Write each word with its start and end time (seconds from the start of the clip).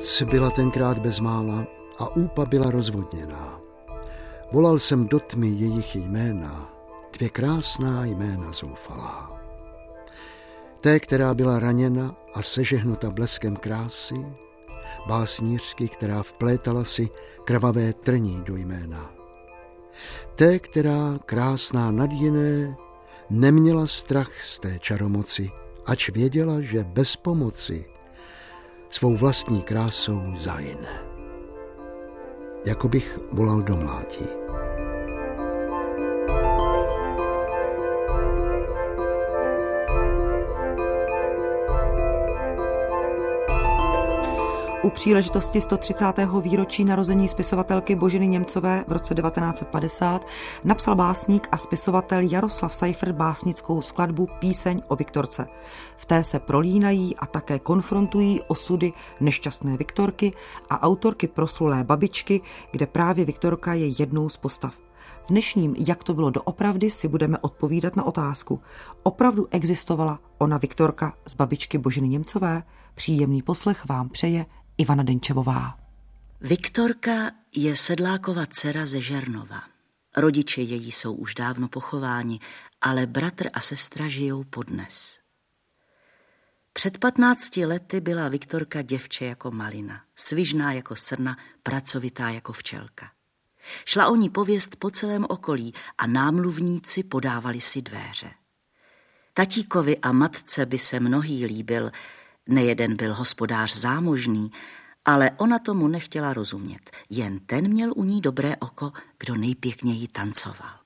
Noc 0.00 0.22
byla 0.22 0.50
tenkrát 0.50 0.98
bezmála 0.98 1.66
a 1.98 2.16
úpa 2.16 2.44
byla 2.44 2.70
rozvodněná. 2.70 3.60
Volal 4.52 4.78
jsem 4.78 5.08
do 5.08 5.20
tmy 5.20 5.48
jejich 5.48 5.96
jména, 5.96 6.70
dvě 7.12 7.28
krásná 7.28 8.04
jména 8.04 8.52
zoufalá. 8.52 9.40
Té, 10.80 11.00
která 11.00 11.34
byla 11.34 11.58
raněna 11.58 12.16
a 12.34 12.42
sežehnuta 12.42 13.10
bleskem 13.10 13.56
krásy, 13.56 14.26
básnířky, 15.08 15.88
která 15.88 16.22
vplétala 16.22 16.84
si 16.84 17.10
krvavé 17.44 17.92
trní 17.92 18.42
do 18.44 18.56
jména. 18.56 19.10
Té, 20.34 20.58
která 20.58 21.18
krásná 21.26 21.90
nad 21.90 22.10
jiné, 22.12 22.76
neměla 23.30 23.86
strach 23.86 24.42
z 24.42 24.58
té 24.58 24.78
čaromoci, 24.78 25.50
ač 25.86 26.10
věděla, 26.10 26.60
že 26.60 26.84
bez 26.84 27.16
pomoci 27.16 27.99
svou 28.90 29.16
vlastní 29.16 29.62
krásou 29.62 30.22
zahyne. 30.36 31.02
Jako 32.64 32.88
bych 32.88 33.18
volal 33.32 33.62
do 33.62 33.76
mládí. 33.76 34.26
U 44.82 44.90
příležitosti 44.90 45.60
130. 45.60 46.04
výročí 46.42 46.84
narození 46.84 47.28
spisovatelky 47.28 47.94
Boženy 47.94 48.28
Němcové 48.28 48.84
v 48.88 48.92
roce 48.92 49.14
1950 49.14 50.26
napsal 50.64 50.94
básník 50.94 51.48
a 51.52 51.56
spisovatel 51.56 52.20
Jaroslav 52.20 52.74
Seifert 52.74 53.16
básnickou 53.16 53.82
skladbu 53.82 54.28
Píseň 54.38 54.82
o 54.88 54.96
Viktorce. 54.96 55.48
V 55.96 56.06
té 56.06 56.24
se 56.24 56.38
prolínají 56.38 57.16
a 57.16 57.26
také 57.26 57.58
konfrontují 57.58 58.40
osudy 58.48 58.92
nešťastné 59.20 59.76
Viktorky 59.76 60.32
a 60.70 60.82
autorky 60.82 61.28
proslulé 61.28 61.84
babičky, 61.84 62.40
kde 62.72 62.86
právě 62.86 63.24
Viktorka 63.24 63.74
je 63.74 63.86
jednou 63.98 64.28
z 64.28 64.36
postav. 64.36 64.74
V 65.24 65.28
dnešním 65.28 65.74
Jak 65.78 66.04
to 66.04 66.14
bylo 66.14 66.30
doopravdy 66.30 66.90
si 66.90 67.08
budeme 67.08 67.38
odpovídat 67.38 67.96
na 67.96 68.04
otázku. 68.04 68.60
Opravdu 69.02 69.48
existovala 69.50 70.18
ona 70.38 70.58
Viktorka 70.58 71.14
z 71.28 71.34
babičky 71.34 71.78
Boženy 71.78 72.08
Němcové? 72.08 72.62
Příjemný 72.94 73.42
poslech 73.42 73.88
vám 73.88 74.08
přeje 74.08 74.46
Ivana 74.80 75.02
Denčevová. 75.02 75.78
Viktorka 76.40 77.30
je 77.52 77.76
sedlákova 77.76 78.46
dcera 78.46 78.86
ze 78.86 79.00
Žernova. 79.00 79.62
Rodiče 80.16 80.62
její 80.62 80.92
jsou 80.92 81.14
už 81.14 81.34
dávno 81.34 81.68
pochováni, 81.68 82.40
ale 82.80 83.06
bratr 83.06 83.50
a 83.52 83.60
sestra 83.60 84.08
žijou 84.08 84.44
podnes. 84.44 85.20
Před 86.72 86.98
patnácti 86.98 87.66
lety 87.66 88.00
byla 88.00 88.28
Viktorka 88.28 88.82
děvče 88.82 89.24
jako 89.24 89.50
malina, 89.50 90.00
svižná 90.16 90.72
jako 90.72 90.96
srna, 90.96 91.36
pracovitá 91.62 92.28
jako 92.28 92.52
včelka. 92.52 93.10
Šla 93.84 94.08
o 94.08 94.16
ní 94.16 94.30
pověst 94.30 94.76
po 94.76 94.90
celém 94.90 95.26
okolí 95.28 95.74
a 95.98 96.06
námluvníci 96.06 97.02
podávali 97.02 97.60
si 97.60 97.82
dveře. 97.82 98.30
Tatíkovi 99.34 99.98
a 99.98 100.12
matce 100.12 100.66
by 100.66 100.78
se 100.78 101.00
mnohý 101.00 101.46
líbil, 101.46 101.90
Nejeden 102.50 102.96
byl 102.96 103.14
hospodář 103.14 103.76
zámožný, 103.76 104.50
ale 105.04 105.30
ona 105.36 105.58
tomu 105.58 105.88
nechtěla 105.88 106.32
rozumět. 106.32 106.90
Jen 107.10 107.38
ten 107.38 107.68
měl 107.68 107.92
u 107.96 108.04
ní 108.04 108.20
dobré 108.20 108.56
oko, 108.56 108.92
kdo 109.18 109.36
nejpěkněji 109.36 110.08
tancoval. 110.08 110.78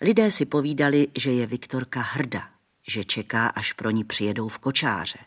Lidé 0.00 0.30
si 0.30 0.46
povídali, 0.46 1.08
že 1.18 1.32
je 1.32 1.46
Viktorka 1.46 2.00
hrda, 2.00 2.48
že 2.88 3.04
čeká, 3.04 3.46
až 3.46 3.72
pro 3.72 3.90
ní 3.90 4.04
přijedou 4.04 4.48
v 4.48 4.58
kočáře. 4.58 5.18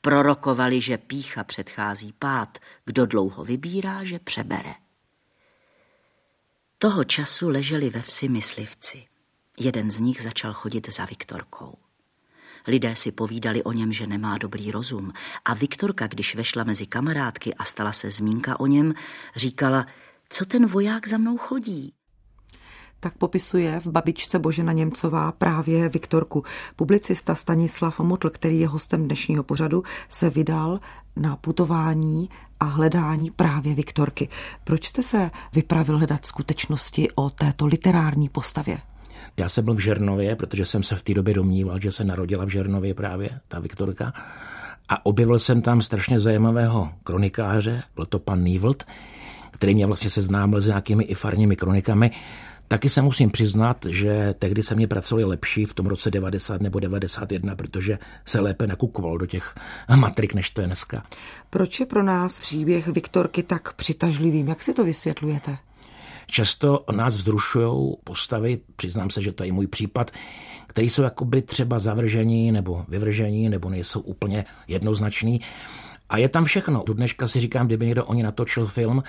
Prorokovali, 0.00 0.80
že 0.80 0.98
pícha 0.98 1.44
předchází 1.44 2.12
pád, 2.18 2.58
kdo 2.84 3.06
dlouho 3.06 3.44
vybírá, 3.44 4.04
že 4.04 4.18
přebere. 4.18 4.74
Toho 6.78 7.04
času 7.04 7.48
leželi 7.48 7.90
ve 7.90 8.02
vsi 8.02 8.28
myslivci. 8.28 9.06
Jeden 9.58 9.90
z 9.90 10.00
nich 10.00 10.22
začal 10.22 10.52
chodit 10.52 10.92
za 10.92 11.04
Viktorkou. 11.04 11.85
Lidé 12.66 12.96
si 12.96 13.12
povídali 13.12 13.62
o 13.62 13.72
něm, 13.72 13.92
že 13.92 14.06
nemá 14.06 14.38
dobrý 14.38 14.70
rozum. 14.70 15.12
A 15.44 15.54
Viktorka, 15.54 16.06
když 16.06 16.34
vešla 16.34 16.64
mezi 16.64 16.86
kamarádky 16.86 17.54
a 17.54 17.64
stala 17.64 17.92
se 17.92 18.10
zmínka 18.10 18.60
o 18.60 18.66
něm, 18.66 18.94
říkala, 19.36 19.86
co 20.28 20.44
ten 20.44 20.66
voják 20.66 21.08
za 21.08 21.18
mnou 21.18 21.36
chodí? 21.36 21.92
Tak 23.00 23.18
popisuje 23.18 23.80
v 23.80 23.86
babičce 23.86 24.38
Božena 24.38 24.72
Němcová 24.72 25.32
právě 25.32 25.88
Viktorku. 25.88 26.44
Publicista 26.76 27.34
Stanislav 27.34 28.00
Motl, 28.00 28.30
který 28.30 28.60
je 28.60 28.68
hostem 28.68 29.04
dnešního 29.04 29.42
pořadu, 29.42 29.82
se 30.08 30.30
vydal 30.30 30.80
na 31.16 31.36
putování 31.36 32.30
a 32.60 32.64
hledání 32.64 33.30
právě 33.30 33.74
Viktorky. 33.74 34.28
Proč 34.64 34.86
jste 34.86 35.02
se 35.02 35.30
vypravil 35.52 35.98
hledat 35.98 36.26
skutečnosti 36.26 37.08
o 37.14 37.30
této 37.30 37.66
literární 37.66 38.28
postavě? 38.28 38.78
Já 39.36 39.48
jsem 39.48 39.64
byl 39.64 39.74
v 39.74 39.80
Žernově, 39.80 40.36
protože 40.36 40.64
jsem 40.64 40.82
se 40.82 40.96
v 40.96 41.02
té 41.02 41.14
době 41.14 41.34
domníval, 41.34 41.80
že 41.80 41.92
se 41.92 42.04
narodila 42.04 42.44
v 42.44 42.48
Žernově 42.48 42.94
právě 42.94 43.30
ta 43.48 43.60
Viktorka. 43.60 44.12
A 44.88 45.06
objevil 45.06 45.38
jsem 45.38 45.62
tam 45.62 45.82
strašně 45.82 46.20
zajímavého 46.20 46.92
kronikáře, 47.04 47.82
byl 47.94 48.06
to 48.06 48.18
pan 48.18 48.42
Nývlt, 48.42 48.84
který 49.50 49.74
mě 49.74 49.86
vlastně 49.86 50.10
seznámil 50.10 50.60
s 50.60 50.66
nějakými 50.66 51.04
i 51.04 51.14
farními 51.14 51.56
kronikami. 51.56 52.10
Taky 52.68 52.88
se 52.88 53.02
musím 53.02 53.30
přiznat, 53.30 53.86
že 53.88 54.34
tehdy 54.38 54.62
se 54.62 54.74
mě 54.74 54.88
pracovali 54.88 55.24
lepší 55.24 55.64
v 55.64 55.74
tom 55.74 55.86
roce 55.86 56.10
90 56.10 56.60
nebo 56.60 56.80
91, 56.80 57.56
protože 57.56 57.98
se 58.24 58.40
lépe 58.40 58.66
nakukoval 58.66 59.18
do 59.18 59.26
těch 59.26 59.54
matrik, 59.96 60.34
než 60.34 60.50
to 60.50 60.60
je 60.60 60.66
dneska. 60.66 61.02
Proč 61.50 61.80
je 61.80 61.86
pro 61.86 62.02
nás 62.02 62.40
příběh 62.40 62.88
Viktorky 62.88 63.42
tak 63.42 63.72
přitažlivým? 63.72 64.48
Jak 64.48 64.62
si 64.62 64.74
to 64.74 64.84
vysvětlujete? 64.84 65.58
Často 66.26 66.84
nás 66.92 67.16
vzrušují 67.16 67.94
postavy, 68.04 68.58
přiznám 68.76 69.10
se, 69.10 69.22
že 69.22 69.32
to 69.32 69.44
je 69.44 69.52
můj 69.52 69.66
případ, 69.66 70.10
který 70.66 70.90
jsou 70.90 71.02
jakoby 71.02 71.42
třeba 71.42 71.78
zavržení 71.78 72.52
nebo 72.52 72.84
vyvržení 72.88 73.48
nebo 73.48 73.70
nejsou 73.70 74.00
úplně 74.00 74.44
jednoznační. 74.68 75.40
A 76.08 76.18
je 76.18 76.28
tam 76.28 76.44
všechno. 76.44 76.82
Do 76.86 76.94
dneška 76.94 77.28
si 77.28 77.40
říkám, 77.40 77.66
kdyby 77.66 77.86
někdo 77.86 78.04
oni 78.04 78.22
natočil 78.22 78.66
film, 78.66 79.02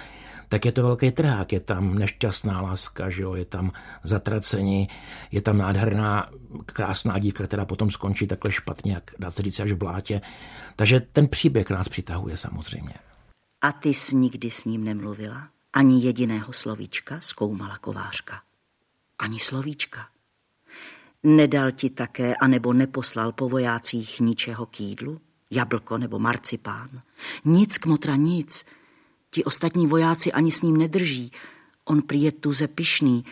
tak 0.49 0.65
je 0.65 0.71
to 0.71 0.83
velký 0.83 1.11
trhák. 1.11 1.53
Je 1.53 1.59
tam 1.59 1.95
nešťastná 1.95 2.61
láska, 2.61 3.09
že 3.09 3.23
jo? 3.23 3.35
je 3.35 3.45
tam 3.45 3.71
zatracení, 4.03 4.87
je 5.31 5.41
tam 5.41 5.57
nádherná, 5.57 6.29
krásná 6.65 7.19
dívka, 7.19 7.43
která 7.43 7.65
potom 7.65 7.91
skončí 7.91 8.27
takhle 8.27 8.51
špatně, 8.51 8.93
jak 8.93 9.11
dá 9.19 9.31
se 9.31 9.41
říct 9.41 9.59
až 9.59 9.71
v 9.71 9.77
blátě. 9.77 10.21
Takže 10.75 10.99
ten 10.99 11.27
příběh 11.27 11.69
nás 11.69 11.89
přitahuje 11.89 12.37
samozřejmě. 12.37 12.93
A 13.61 13.71
ty 13.71 13.89
jsi 13.89 14.15
nikdy 14.15 14.51
s 14.51 14.65
ním 14.65 14.83
nemluvila? 14.83 15.56
Ani 15.73 16.05
jediného 16.05 16.53
slovíčka, 16.53 17.19
zkoumala 17.21 17.77
kovářka. 17.77 18.41
Ani 19.19 19.39
slovíčka. 19.39 20.09
Nedal 21.23 21.71
ti 21.71 21.89
také, 21.89 22.35
anebo 22.35 22.73
neposlal 22.73 23.31
po 23.31 23.49
vojácích 23.49 24.19
ničeho 24.19 24.65
k 24.65 24.79
jídlu? 24.79 25.21
Jablko 25.51 25.97
nebo 25.97 26.19
marcipán? 26.19 27.01
Nic, 27.45 27.77
kmotra, 27.77 28.15
nic. 28.15 28.65
Ti 29.29 29.43
ostatní 29.43 29.87
vojáci 29.87 30.31
ani 30.31 30.51
s 30.51 30.61
ním 30.61 30.77
nedrží. 30.77 31.31
On 31.85 32.01
prý 32.01 32.21
je 32.21 32.31
tuze 32.31 32.67
pišný 32.67 33.25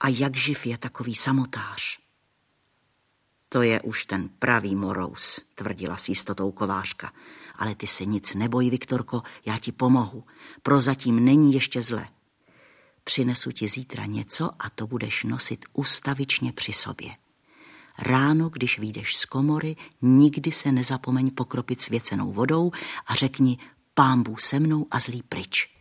a 0.00 0.08
jak 0.08 0.36
živ 0.36 0.66
je 0.66 0.78
takový 0.78 1.14
samotář. 1.14 1.98
To 3.48 3.62
je 3.62 3.80
už 3.80 4.06
ten 4.06 4.28
pravý 4.28 4.74
morous, 4.74 5.40
tvrdila 5.54 5.96
s 5.96 6.08
jistotou 6.08 6.50
kovářka. 6.50 7.12
Ale 7.60 7.74
ty 7.74 7.86
se 7.86 8.04
nic 8.04 8.34
neboj, 8.34 8.70
Viktorko, 8.70 9.22
já 9.46 9.58
ti 9.58 9.72
pomohu. 9.72 10.24
Prozatím 10.62 11.24
není 11.24 11.52
ještě 11.52 11.82
zle. 11.82 12.08
Přinesu 13.04 13.52
ti 13.52 13.68
zítra 13.68 14.06
něco 14.06 14.50
a 14.58 14.70
to 14.70 14.86
budeš 14.86 15.24
nosit 15.24 15.64
ustavičně 15.72 16.52
při 16.52 16.72
sobě. 16.72 17.10
Ráno, 17.98 18.48
když 18.48 18.78
vyjdeš 18.78 19.16
z 19.16 19.24
komory, 19.24 19.76
nikdy 20.02 20.52
se 20.52 20.72
nezapomeň 20.72 21.30
pokropit 21.30 21.82
svěcenou 21.82 22.32
vodou 22.32 22.72
a 23.06 23.14
řekni 23.14 23.58
pámbu 23.94 24.36
se 24.36 24.60
mnou 24.60 24.86
a 24.90 25.00
zlý 25.00 25.22
pryč. 25.22 25.79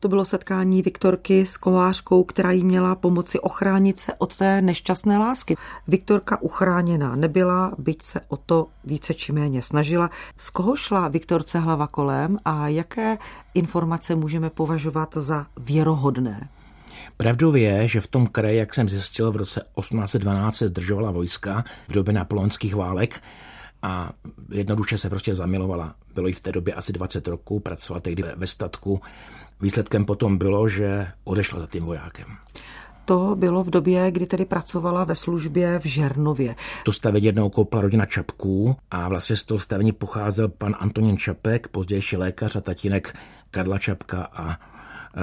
To 0.00 0.08
bylo 0.08 0.24
setkání 0.24 0.82
Viktorky 0.82 1.46
s 1.46 1.56
kovářkou, 1.56 2.24
která 2.24 2.50
jí 2.50 2.64
měla 2.64 2.94
pomoci 2.94 3.40
ochránit 3.40 3.98
se 3.98 4.14
od 4.18 4.36
té 4.36 4.62
nešťastné 4.62 5.18
lásky. 5.18 5.56
Viktorka 5.88 6.42
uchráněná 6.42 7.16
nebyla, 7.16 7.72
byť 7.78 8.02
se 8.02 8.20
o 8.28 8.36
to 8.36 8.66
více 8.84 9.14
či 9.14 9.32
méně 9.32 9.62
snažila. 9.62 10.10
Z 10.36 10.50
koho 10.50 10.76
šla 10.76 11.08
Viktorce 11.08 11.58
hlava 11.58 11.86
kolem 11.86 12.38
a 12.44 12.68
jaké 12.68 13.18
informace 13.54 14.14
můžeme 14.14 14.50
považovat 14.50 15.14
za 15.16 15.46
věrohodné? 15.56 16.48
Pravdou 17.16 17.54
je, 17.54 17.88
že 17.88 18.00
v 18.00 18.06
tom 18.06 18.26
kraji, 18.26 18.58
jak 18.58 18.74
jsem 18.74 18.88
zjistil, 18.88 19.32
v 19.32 19.36
roce 19.36 19.60
1812 19.80 20.56
se 20.56 20.68
zdržovala 20.68 21.10
vojska 21.10 21.64
v 21.88 21.92
době 21.92 22.14
napoleonských 22.14 22.74
válek 22.74 23.22
a 23.82 24.10
jednoduše 24.50 24.98
se 24.98 25.10
prostě 25.10 25.34
zamilovala. 25.34 25.94
Bylo 26.14 26.26
jí 26.26 26.32
v 26.32 26.40
té 26.40 26.52
době 26.52 26.74
asi 26.74 26.92
20 26.92 27.28
roků, 27.28 27.60
pracovala 27.60 28.00
tehdy 28.00 28.24
ve 28.36 28.46
statku 28.46 29.00
Výsledkem 29.60 30.04
potom 30.04 30.38
bylo, 30.38 30.68
že 30.68 31.06
odešla 31.24 31.58
za 31.58 31.66
tím 31.66 31.84
vojákem. 31.84 32.26
to 33.04 33.36
bylo 33.36 33.64
v 33.64 33.70
době, 33.70 34.10
kdy 34.10 34.26
tedy 34.26 34.44
pracovala 34.44 35.04
ve 35.04 35.14
službě 35.14 35.78
v 35.78 35.84
Žernově. 35.84 36.54
To 36.84 36.92
stavení 36.92 37.26
jednou 37.26 37.50
koupila 37.50 37.82
rodina 37.82 38.06
Čapků 38.06 38.76
a 38.90 39.08
vlastně 39.08 39.36
z 39.36 39.42
toho 39.42 39.58
stavení 39.58 39.92
pocházel 39.92 40.48
pan 40.48 40.76
Antonín 40.78 41.16
Čapek, 41.16 41.68
pozdější 41.68 42.16
lékař 42.16 42.56
a 42.56 42.60
tatínek 42.60 43.16
Karla 43.50 43.78
Čapka 43.78 44.28
a 44.32 44.56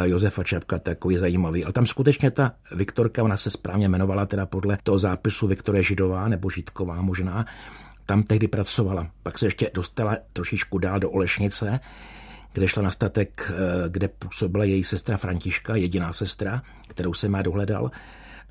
Josefa 0.04 0.44
Čapka, 0.44 0.80
takový 0.80 1.18
zajímavý. 1.18 1.64
Ale 1.64 1.74
tam 1.74 1.86
skutečně 1.86 2.32
ta 2.32 2.52
Viktorka, 2.72 3.24
ona 3.24 3.38
se 3.38 3.50
správně 3.50 3.86
jmenovala 3.86 4.26
teda 4.26 4.46
podle 4.46 4.78
toho 4.84 4.98
zápisu 4.98 5.48
Viktorie 5.48 5.84
Židová 5.84 6.28
nebo 6.28 6.50
Žitková 6.50 7.02
možná, 7.02 7.46
tam 8.06 8.24
tehdy 8.24 8.48
pracovala. 8.48 9.08
Pak 9.24 9.38
se 9.38 9.46
ještě 9.46 9.72
dostala 9.74 10.18
trošičku 10.34 10.78
dál 10.78 11.00
do 11.00 11.12
Olešnice, 11.12 11.80
kde 12.54 12.68
šla 12.68 12.84
na 12.84 12.92
statek, 12.92 13.52
eh, 13.52 13.90
kde 13.90 14.08
působila 14.08 14.64
její 14.64 14.84
sestra 14.84 15.18
Františka, 15.18 15.76
jediná 15.76 16.14
sestra, 16.14 16.62
kterou 16.88 17.14
se 17.14 17.30
má 17.30 17.42
dohledal 17.42 17.92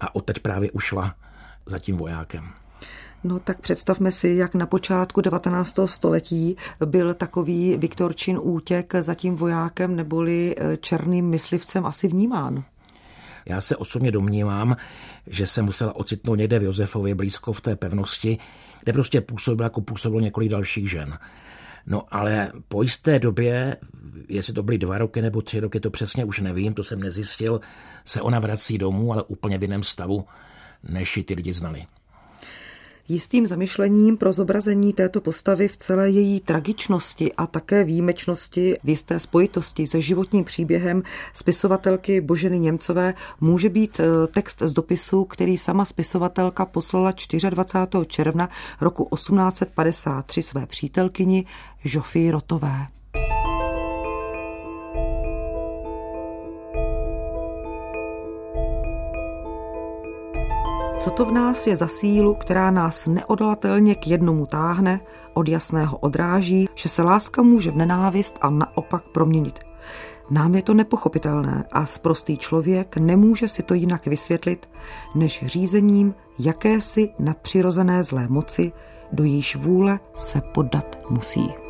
a 0.00 0.14
odteď 0.14 0.38
právě 0.38 0.70
ušla 0.70 1.14
za 1.66 1.78
tím 1.78 1.96
vojákem. 1.96 2.44
No 3.24 3.38
tak 3.38 3.60
představme 3.60 4.12
si, 4.12 4.28
jak 4.28 4.54
na 4.54 4.66
počátku 4.66 5.20
19. 5.20 5.86
století 5.86 6.56
byl 6.86 7.14
takový 7.14 7.76
Viktorčin 7.76 8.38
útěk 8.42 8.94
za 9.00 9.14
tím 9.14 9.36
vojákem 9.36 9.96
neboli 9.96 10.54
eh, 10.58 10.76
černým 10.76 11.30
myslivcem 11.30 11.86
asi 11.86 12.08
vnímán. 12.08 12.64
Já 13.46 13.60
se 13.60 13.76
osobně 13.76 14.10
domnívám, 14.10 14.76
že 15.26 15.46
se 15.46 15.62
musela 15.62 15.96
ocitnout 15.96 16.38
někde 16.38 16.58
v 16.58 16.62
Josefově 16.62 17.14
blízko 17.14 17.52
v 17.52 17.60
té 17.60 17.76
pevnosti, 17.76 18.38
kde 18.82 18.92
prostě 18.92 19.20
působil 19.20 19.64
jako 19.64 19.80
působilo 19.80 20.20
několik 20.20 20.50
dalších 20.50 20.90
žen. 20.90 21.18
No 21.86 22.02
ale 22.10 22.52
po 22.68 22.82
jisté 22.82 23.18
době, 23.18 23.76
jestli 24.28 24.52
to 24.52 24.62
byly 24.62 24.78
dva 24.78 24.98
roky 24.98 25.22
nebo 25.22 25.42
tři 25.42 25.60
roky, 25.60 25.80
to 25.80 25.90
přesně 25.90 26.24
už 26.24 26.40
nevím, 26.40 26.74
to 26.74 26.84
jsem 26.84 27.00
nezjistil, 27.00 27.60
se 28.04 28.20
ona 28.20 28.38
vrací 28.38 28.78
domů, 28.78 29.12
ale 29.12 29.22
úplně 29.22 29.58
v 29.58 29.62
jiném 29.62 29.82
stavu, 29.82 30.24
než 30.82 31.16
ji 31.16 31.24
ty 31.24 31.34
lidi 31.34 31.52
znali. 31.52 31.86
Jistým 33.08 33.46
zamyšlením 33.46 34.16
pro 34.16 34.32
zobrazení 34.32 34.92
této 34.92 35.20
postavy 35.20 35.68
v 35.68 35.76
celé 35.76 36.10
její 36.10 36.40
tragičnosti 36.40 37.32
a 37.32 37.46
také 37.46 37.84
výjimečnosti 37.84 38.76
v 38.84 38.88
jisté 38.88 39.18
spojitosti 39.18 39.86
se 39.86 40.00
životním 40.00 40.44
příběhem 40.44 41.02
spisovatelky 41.34 42.20
Boženy 42.20 42.58
Němcové 42.58 43.14
může 43.40 43.68
být 43.68 44.00
eh, 44.00 44.26
text 44.26 44.62
z 44.62 44.72
dopisu, 44.72 45.24
který 45.24 45.58
sama 45.58 45.84
spisovatelka 45.84 46.66
poslala 46.66 47.12
24. 47.50 48.06
června 48.06 48.48
roku 48.80 49.08
1853 49.14 50.42
své 50.42 50.66
přítelkyni 50.66 51.46
Žofii 51.84 52.30
Rotové. 52.30 52.86
Co 61.04 61.10
to 61.10 61.24
v 61.24 61.32
nás 61.32 61.66
je 61.66 61.76
za 61.76 61.86
sílu, 61.86 62.34
která 62.34 62.70
nás 62.70 63.06
neodolatelně 63.06 63.94
k 63.94 64.06
jednomu 64.06 64.46
táhne, 64.46 65.00
od 65.34 65.48
jasného 65.48 65.98
odráží, 65.98 66.68
že 66.74 66.88
se 66.88 67.02
láska 67.02 67.42
může 67.42 67.70
v 67.70 67.76
nenávist 67.76 68.38
a 68.40 68.50
naopak 68.50 69.04
proměnit. 69.12 69.58
Nám 70.30 70.54
je 70.54 70.62
to 70.62 70.74
nepochopitelné 70.74 71.64
a 71.72 71.86
sprostý 71.86 72.36
člověk 72.36 72.96
nemůže 72.96 73.48
si 73.48 73.62
to 73.62 73.74
jinak 73.74 74.06
vysvětlit, 74.06 74.68
než 75.14 75.44
řízením 75.46 76.14
jakési 76.38 77.10
nadpřirozené 77.18 78.04
zlé 78.04 78.28
moci, 78.28 78.72
do 79.12 79.24
jejíž 79.24 79.56
vůle 79.56 80.00
se 80.14 80.40
poddat 80.40 80.98
musí. 81.10 81.63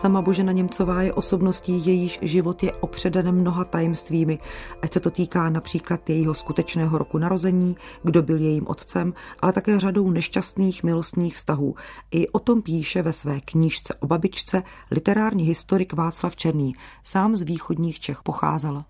Sama 0.00 0.22
Božena 0.22 0.52
Němcová 0.52 1.02
je 1.02 1.12
osobností, 1.12 1.86
jejíž 1.86 2.18
život 2.22 2.62
je 2.62 2.72
opředen 2.72 3.32
mnoha 3.32 3.64
tajemstvími, 3.64 4.38
ať 4.82 4.92
se 4.92 5.00
to 5.00 5.10
týká 5.10 5.50
například 5.50 6.10
jejího 6.10 6.34
skutečného 6.34 6.98
roku 6.98 7.18
narození, 7.18 7.76
kdo 8.02 8.22
byl 8.22 8.40
jejím 8.40 8.66
otcem, 8.66 9.14
ale 9.40 9.52
také 9.52 9.80
řadou 9.80 10.10
nešťastných 10.10 10.82
milostních 10.82 11.34
vztahů. 11.34 11.74
I 12.10 12.28
o 12.28 12.38
tom 12.38 12.62
píše 12.62 13.02
ve 13.02 13.12
své 13.12 13.40
knížce 13.40 13.94
o 13.94 14.06
babičce 14.06 14.62
literární 14.90 15.44
historik 15.44 15.92
Václav 15.92 16.36
Černý. 16.36 16.74
Sám 17.04 17.36
z 17.36 17.42
východních 17.42 18.00
Čech 18.00 18.22
pocházel. 18.22 18.84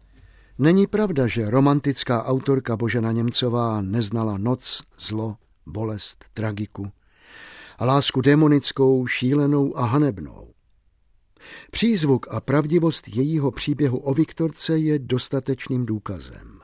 Není 0.58 0.86
pravda, 0.86 1.26
že 1.26 1.50
romantická 1.50 2.24
autorka 2.24 2.76
Božena 2.76 3.12
Němcová 3.12 3.82
neznala 3.82 4.38
noc, 4.38 4.82
zlo, 4.98 5.36
bolest, 5.66 6.24
tragiku 6.34 6.90
a 7.78 7.84
lásku 7.84 8.20
demonickou, 8.20 9.06
šílenou 9.06 9.78
a 9.78 9.84
hanebnou. 9.86 10.50
Přízvuk 11.70 12.26
a 12.31 12.40
pravdivost 12.40 13.08
jejího 13.08 13.50
příběhu 13.50 13.98
o 13.98 14.14
Viktorce 14.14 14.78
je 14.78 14.98
dostatečným 14.98 15.87
důkazem. 15.87 16.60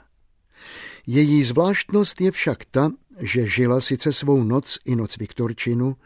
Její 1.06 1.44
zvláštnost 1.44 2.20
je 2.20 2.30
však 2.30 2.64
ta, 2.64 2.90
že 3.20 3.46
žila 3.46 3.80
sice 3.80 4.12
svou 4.12 4.44
noc 4.44 4.78
i 4.84 4.96
noc 4.96 5.16
Viktorčinu 5.16 5.96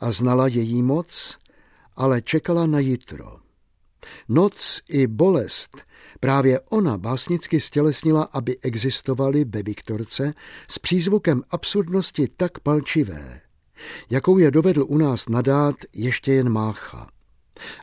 a 0.00 0.12
znala 0.12 0.46
její 0.46 0.82
moc, 0.82 1.38
ale 1.96 2.22
čekala 2.22 2.66
na 2.66 2.78
jitro. 2.78 3.38
Noc 4.28 4.80
i 4.88 5.06
bolest 5.06 5.84
právě 6.20 6.60
ona 6.60 6.98
básnicky 6.98 7.60
stělesnila, 7.60 8.22
aby 8.22 8.58
existovaly 8.62 9.44
ve 9.44 9.62
Viktorce 9.62 10.34
s 10.68 10.78
přízvukem 10.78 11.42
absurdnosti 11.50 12.28
tak 12.36 12.58
palčivé, 12.58 13.40
jakou 14.10 14.38
je 14.38 14.50
dovedl 14.50 14.84
u 14.88 14.98
nás 14.98 15.28
nadát 15.28 15.74
ještě 15.92 16.32
jen 16.32 16.48
Mácha 16.48 17.08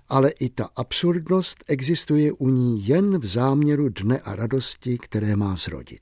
ale 0.10 0.30
i 0.30 0.50
ta 0.50 0.70
absurdnost 0.76 1.64
existuje 1.68 2.32
u 2.32 2.50
ní 2.50 2.88
jen 2.88 3.20
v 3.20 3.26
záměru 3.26 3.90
dne 3.90 4.20
a 4.20 4.36
radosti, 4.36 4.98
které 4.98 5.36
má 5.36 5.56
zrodit. 5.56 6.02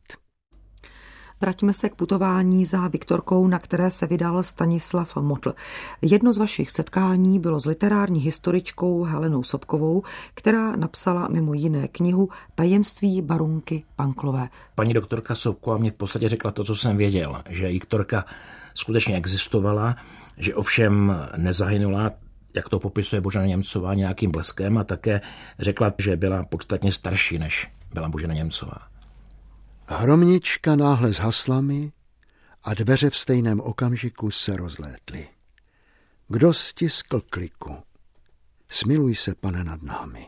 Vraťme 1.41 1.73
se 1.73 1.89
k 1.89 1.95
putování 1.95 2.65
za 2.65 2.87
Viktorkou, 2.87 3.47
na 3.47 3.59
které 3.59 3.91
se 3.91 4.07
vydal 4.07 4.43
Stanislav 4.43 5.15
Motl. 5.15 5.53
Jedno 6.01 6.33
z 6.33 6.37
vašich 6.37 6.71
setkání 6.71 7.39
bylo 7.39 7.59
s 7.59 7.65
literární 7.65 8.19
historičkou 8.19 9.03
Helenou 9.03 9.43
Sobkovou, 9.43 10.03
která 10.33 10.75
napsala 10.75 11.27
mimo 11.27 11.53
jiné 11.53 11.87
knihu 11.87 12.29
Tajemství 12.55 13.21
barunky 13.21 13.83
Panklové. 13.95 14.49
Paní 14.75 14.93
doktorka 14.93 15.35
Sobková 15.35 15.77
mě 15.77 15.91
v 15.91 15.93
podstatě 15.93 16.29
řekla 16.29 16.51
to, 16.51 16.63
co 16.63 16.75
jsem 16.75 16.97
věděl, 16.97 17.43
že 17.49 17.67
Viktorka 17.67 18.25
skutečně 18.73 19.15
existovala, 19.15 19.95
že 20.37 20.55
ovšem 20.55 21.15
nezahynula 21.37 22.11
jak 22.53 22.69
to 22.69 22.79
popisuje 22.79 23.21
Božena 23.21 23.45
Němcová 23.45 23.93
nějakým 23.93 24.31
bleskem 24.31 24.77
a 24.77 24.83
také 24.83 25.21
řekla, 25.59 25.93
že 25.97 26.17
byla 26.17 26.43
podstatně 26.43 26.91
starší, 26.91 27.37
než 27.37 27.71
byla 27.93 28.09
Božena 28.09 28.33
Němcová. 28.33 28.87
Hromnička 29.87 30.75
náhle 30.75 31.11
zhasla 31.11 31.63
a 32.63 32.73
dveře 32.73 33.09
v 33.09 33.17
stejném 33.17 33.61
okamžiku 33.61 34.31
se 34.31 34.57
rozlétly. 34.57 35.27
Kdo 36.27 36.53
stiskl 36.53 37.21
kliku? 37.29 37.75
Smiluj 38.69 39.15
se, 39.15 39.35
pane, 39.35 39.63
nad 39.63 39.83
námi. 39.83 40.27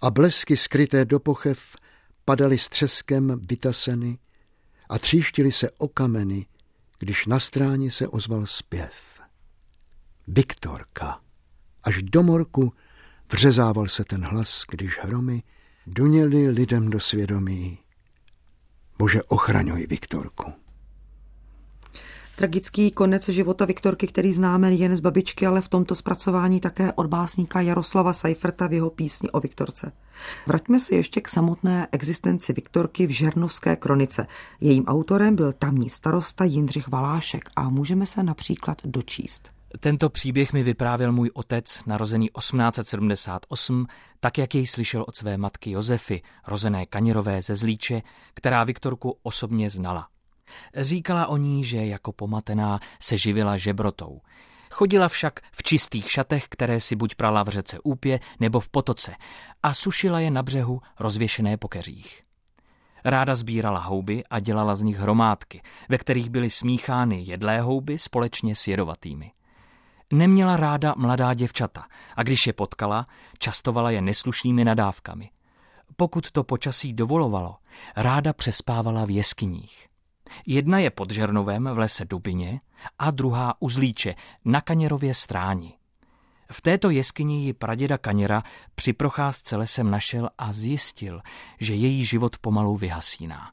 A 0.00 0.10
blesky 0.10 0.56
skryté 0.56 1.04
do 1.04 1.20
pochev 1.20 1.76
padaly 2.24 2.58
s 2.58 2.68
třeskem 2.68 3.40
vytaseny 3.46 4.18
a 4.88 4.98
tříštily 4.98 5.52
se 5.52 5.70
o 5.70 5.88
kameny, 5.88 6.46
když 6.98 7.26
na 7.26 7.40
stráni 7.40 7.90
se 7.90 8.08
ozval 8.08 8.46
zpěv. 8.46 8.92
Viktorka. 10.30 11.20
Až 11.84 12.02
do 12.02 12.22
morku 12.22 12.72
vřezával 13.32 13.88
se 13.88 14.04
ten 14.04 14.24
hlas, 14.24 14.62
když 14.70 14.98
hromy 14.98 15.42
duněly 15.86 16.50
lidem 16.50 16.90
do 16.90 17.00
svědomí. 17.00 17.78
Bože, 18.98 19.22
ochraňuj 19.22 19.86
Viktorku. 19.86 20.52
Tragický 22.36 22.90
konec 22.90 23.28
života 23.28 23.64
Viktorky, 23.64 24.06
který 24.06 24.32
známe 24.32 24.72
jen 24.72 24.96
z 24.96 25.00
babičky, 25.00 25.46
ale 25.46 25.60
v 25.60 25.68
tomto 25.68 25.94
zpracování 25.94 26.60
také 26.60 26.92
od 26.92 27.06
básníka 27.06 27.60
Jaroslava 27.60 28.12
Seiferta 28.12 28.66
v 28.66 28.72
jeho 28.72 28.90
písni 28.90 29.30
o 29.30 29.40
Viktorce. 29.40 29.92
Vraťme 30.46 30.80
se 30.80 30.94
ještě 30.94 31.20
k 31.20 31.28
samotné 31.28 31.88
existenci 31.92 32.52
Viktorky 32.52 33.06
v 33.06 33.10
Žernovské 33.10 33.76
kronice. 33.76 34.26
Jejím 34.60 34.84
autorem 34.84 35.36
byl 35.36 35.52
tamní 35.52 35.90
starosta 35.90 36.44
Jindřich 36.44 36.88
Valášek 36.88 37.50
a 37.56 37.68
můžeme 37.68 38.06
se 38.06 38.22
například 38.22 38.78
dočíst. 38.84 39.57
Tento 39.80 40.10
příběh 40.10 40.52
mi 40.52 40.62
vyprávěl 40.62 41.12
můj 41.12 41.30
otec, 41.34 41.84
narozený 41.86 42.28
1878, 42.38 43.86
tak 44.20 44.38
jak 44.38 44.54
jej 44.54 44.66
slyšel 44.66 45.04
od 45.08 45.16
své 45.16 45.36
matky 45.36 45.70
Josefy, 45.70 46.22
rozené 46.46 46.86
Kaněrové 46.86 47.42
ze 47.42 47.56
Zlíče, 47.56 48.02
která 48.34 48.64
Viktorku 48.64 49.18
osobně 49.22 49.70
znala. 49.70 50.08
Říkala 50.76 51.26
o 51.26 51.36
ní, 51.36 51.64
že 51.64 51.76
jako 51.76 52.12
pomatená 52.12 52.80
se 53.00 53.18
živila 53.18 53.56
žebrotou. 53.56 54.20
Chodila 54.70 55.08
však 55.08 55.40
v 55.52 55.62
čistých 55.62 56.10
šatech, 56.10 56.44
které 56.48 56.80
si 56.80 56.96
buď 56.96 57.14
prala 57.14 57.42
v 57.42 57.48
řece 57.48 57.78
Úpě 57.84 58.20
nebo 58.40 58.60
v 58.60 58.68
potoce 58.68 59.14
a 59.62 59.74
sušila 59.74 60.20
je 60.20 60.30
na 60.30 60.42
břehu 60.42 60.80
rozvěšené 61.00 61.56
po 61.56 61.68
keřích. 61.68 62.22
Ráda 63.04 63.34
sbírala 63.34 63.80
houby 63.80 64.24
a 64.30 64.40
dělala 64.40 64.74
z 64.74 64.82
nich 64.82 64.96
hromádky, 64.96 65.62
ve 65.88 65.98
kterých 65.98 66.30
byly 66.30 66.50
smíchány 66.50 67.22
jedlé 67.26 67.60
houby 67.60 67.98
společně 67.98 68.54
s 68.54 68.68
jedovatými. 68.68 69.30
Neměla 70.12 70.56
ráda 70.56 70.94
mladá 70.96 71.34
děvčata 71.34 71.84
a 72.16 72.22
když 72.22 72.46
je 72.46 72.52
potkala, 72.52 73.06
častovala 73.38 73.90
je 73.90 74.02
neslušnými 74.02 74.64
nadávkami. 74.64 75.30
Pokud 75.96 76.30
to 76.30 76.44
počasí 76.44 76.92
dovolovalo, 76.92 77.56
ráda 77.96 78.32
přespávala 78.32 79.04
v 79.04 79.10
jeskyních. 79.10 79.86
Jedna 80.46 80.78
je 80.78 80.90
pod 80.90 81.10
Žernovem 81.10 81.68
v 81.72 81.78
lese 81.78 82.04
Dubině 82.04 82.60
a 82.98 83.10
druhá 83.10 83.54
u 83.60 83.68
Zlíče 83.68 84.14
na 84.44 84.60
Kaněrově 84.60 85.14
stráni. 85.14 85.74
V 86.50 86.60
této 86.60 86.90
jeskyni 86.90 87.44
ji 87.44 87.52
praděda 87.52 87.98
Kaněra 87.98 88.42
při 88.74 88.92
procházce 88.92 89.56
lesem 89.56 89.90
našel 89.90 90.30
a 90.38 90.52
zjistil, 90.52 91.20
že 91.60 91.74
její 91.74 92.04
život 92.04 92.38
pomalu 92.38 92.76
vyhasíná. 92.76 93.52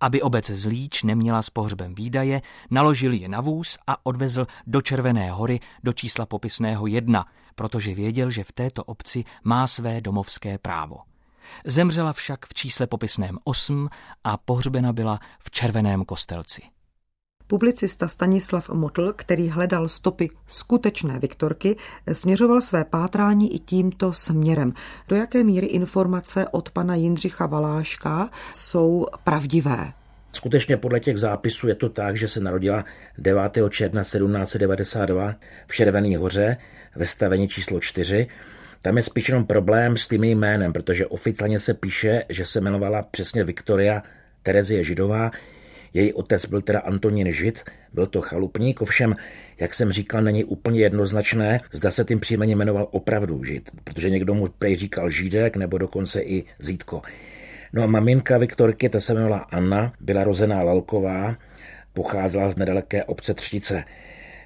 Aby 0.00 0.22
obec 0.22 0.50
Zlíč 0.50 1.02
neměla 1.02 1.42
s 1.42 1.50
pohřbem 1.50 1.94
výdaje, 1.94 2.42
naložil 2.70 3.12
je 3.12 3.28
na 3.28 3.40
vůz 3.40 3.78
a 3.86 4.06
odvezl 4.06 4.46
do 4.66 4.80
Červené 4.80 5.30
hory 5.30 5.60
do 5.84 5.92
čísla 5.92 6.26
popisného 6.26 6.86
jedna, 6.86 7.26
protože 7.54 7.94
věděl, 7.94 8.30
že 8.30 8.44
v 8.44 8.52
této 8.52 8.84
obci 8.84 9.24
má 9.44 9.66
své 9.66 10.00
domovské 10.00 10.58
právo. 10.58 10.96
Zemřela 11.64 12.12
však 12.12 12.46
v 12.46 12.54
čísle 12.54 12.86
popisném 12.86 13.38
8 13.44 13.88
a 14.24 14.36
pohřbena 14.36 14.92
byla 14.92 15.18
v 15.38 15.50
Červeném 15.50 16.04
kostelci. 16.04 16.62
Publicista 17.50 18.08
Stanislav 18.08 18.68
Motl, 18.68 19.12
který 19.16 19.48
hledal 19.48 19.88
stopy 19.88 20.30
skutečné 20.46 21.18
Viktorky, 21.18 21.76
směřoval 22.12 22.60
své 22.60 22.84
pátrání 22.84 23.54
i 23.54 23.58
tímto 23.58 24.12
směrem. 24.12 24.72
Do 25.08 25.16
jaké 25.16 25.44
míry 25.44 25.66
informace 25.66 26.48
od 26.50 26.70
pana 26.70 26.94
Jindřicha 26.94 27.46
Valáška 27.46 28.30
jsou 28.52 29.06
pravdivé? 29.24 29.92
Skutečně 30.32 30.76
podle 30.76 31.00
těch 31.00 31.18
zápisů 31.18 31.68
je 31.68 31.74
to 31.74 31.88
tak, 31.88 32.16
že 32.16 32.28
se 32.28 32.40
narodila 32.40 32.84
9. 33.18 33.42
června 33.70 34.02
1792 34.02 35.34
v 35.66 35.74
Červený 35.74 36.16
hoře 36.16 36.56
ve 36.96 37.04
stavení 37.04 37.48
číslo 37.48 37.80
4. 37.80 38.26
Tam 38.82 38.96
je 38.96 39.02
spíš 39.02 39.28
jenom 39.28 39.46
problém 39.46 39.96
s 39.96 40.08
tím 40.08 40.24
jménem, 40.24 40.72
protože 40.72 41.06
oficiálně 41.06 41.60
se 41.60 41.74
píše, 41.74 42.24
že 42.28 42.44
se 42.44 42.58
jmenovala 42.58 43.02
přesně 43.02 43.44
Viktoria 43.44 44.02
Terezie 44.42 44.84
Židová, 44.84 45.30
její 45.94 46.12
otec 46.12 46.46
byl 46.46 46.62
teda 46.62 46.78
Antonín 46.78 47.32
Žid, 47.32 47.64
byl 47.92 48.06
to 48.06 48.20
chalupník, 48.20 48.82
ovšem, 48.82 49.14
jak 49.58 49.74
jsem 49.74 49.92
říkal, 49.92 50.22
není 50.22 50.44
úplně 50.44 50.80
jednoznačné, 50.80 51.60
zda 51.72 51.90
se 51.90 52.04
tím 52.04 52.20
příjmeně 52.20 52.56
jmenoval 52.56 52.88
opravdu 52.90 53.44
Žid, 53.44 53.70
protože 53.84 54.10
někdo 54.10 54.34
mu 54.34 54.46
prej 54.58 54.76
říkal 54.76 55.10
Žídek 55.10 55.56
nebo 55.56 55.78
dokonce 55.78 56.22
i 56.22 56.44
Zítko. 56.58 57.02
No 57.72 57.82
a 57.82 57.86
maminka 57.86 58.38
Viktorky, 58.38 58.88
ta 58.88 59.00
se 59.00 59.12
jmenovala 59.12 59.38
Anna, 59.38 59.92
byla 60.00 60.24
rozená 60.24 60.62
Lalková, 60.62 61.36
pocházela 61.92 62.50
z 62.50 62.56
nedaleké 62.56 63.04
obce 63.04 63.34
Třtice. 63.34 63.84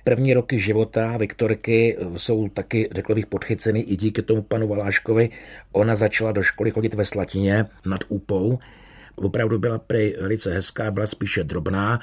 První 0.05 0.35
roky 0.35 0.59
života 0.59 1.17
Viktorky 1.17 1.97
jsou 2.17 2.49
taky, 2.49 2.89
řekl 2.93 3.15
bych, 3.15 3.27
podchyceny 3.27 3.81
i 3.81 3.97
díky 3.97 4.23
tomu 4.23 4.43
panu 4.43 4.69
Valáškovi. 4.69 5.31
Ona 5.73 5.95
začala 5.95 6.33
do 6.33 6.43
školy 6.43 6.71
chodit 6.71 6.95
ve 6.95 7.05
Slatině 7.05 7.67
nad 7.87 8.01
Úpou, 8.09 8.59
Opravdu 9.15 9.59
byla 9.59 9.79
prej 9.79 10.17
velice 10.21 10.53
hezká, 10.53 10.91
byla 10.91 11.07
spíše 11.07 11.45
drobná, 11.45 12.01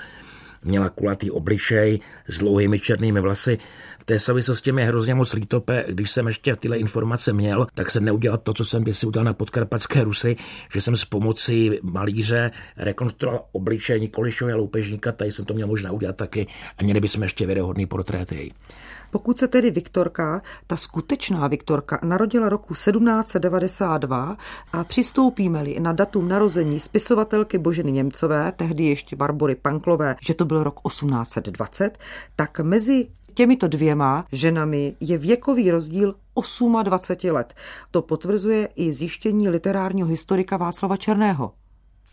měla 0.64 0.90
kulatý 0.90 1.32
obličej 1.32 2.00
s 2.28 2.40
dlouhými 2.40 2.80
černými 2.80 3.20
vlasy. 3.20 3.58
V 4.00 4.04
té 4.04 4.20
souvislosti 4.20 4.72
mě 4.72 4.86
hrozně 4.86 5.16
moc 5.16 5.34
lítope, 5.34 5.86
když 5.88 6.12
jsem 6.12 6.28
ještě 6.28 6.56
tyhle 6.56 6.78
informace 6.78 7.34
měl, 7.34 7.68
tak 7.74 7.92
jsem 7.92 8.06
neudělal 8.06 8.38
to, 8.38 8.54
co 8.54 8.66
jsem 8.66 8.94
si 8.94 9.08
udělal 9.08 9.26
na 9.26 9.34
podkarpatské 9.34 10.04
Rusy, 10.04 10.36
že 10.74 10.82
jsem 10.82 10.96
s 10.96 11.06
pomocí 11.06 11.80
malíře 11.82 12.52
rekonstruoval 12.78 13.46
obličej 13.52 14.00
Nikolišova 14.00 14.56
loupežníka, 14.56 15.12
tady 15.12 15.32
jsem 15.32 15.46
to 15.46 15.54
měl 15.54 15.68
možná 15.68 15.92
udělat 15.92 16.16
taky 16.16 16.48
a 16.78 16.84
měli 16.84 17.00
bychom 17.00 17.24
ještě 17.24 17.46
věrohodný 17.46 17.86
portréty. 17.86 18.52
Pokud 19.12 19.40
se 19.40 19.48
tedy 19.48 19.72
Viktorka, 19.72 20.42
ta 20.68 20.76
skutečná 20.76 21.48
Viktorka, 21.48 22.00
narodila 22.04 22.50
roku 22.50 22.74
1792 22.74 24.38
a 24.74 24.84
přistoupíme-li 24.84 25.80
na 25.80 25.94
datum 25.94 26.28
narození 26.28 26.80
spisovatelky 26.80 27.58
Boženy 27.58 27.92
Němcové, 27.92 28.52
tehdy 28.52 28.84
ještě 28.84 29.16
Barbory 29.16 29.56
Panklové, 29.56 30.16
že 30.22 30.34
to 30.34 30.46
byl 30.46 30.64
rok 30.64 30.80
1820, 30.88 31.98
tak 32.36 32.60
mezi 32.60 33.08
těmito 33.34 33.68
dvěma 33.68 34.26
ženami 34.32 34.96
je 35.00 35.18
věkový 35.18 35.72
rozdíl 35.72 36.16
28 36.84 37.32
let. 37.32 37.54
To 37.92 38.02
potvrzuje 38.02 38.70
i 38.76 38.94
zjištění 38.94 39.50
literárního 39.50 40.08
historika 40.08 40.58
Václava 40.58 40.98
Černého. 40.98 41.52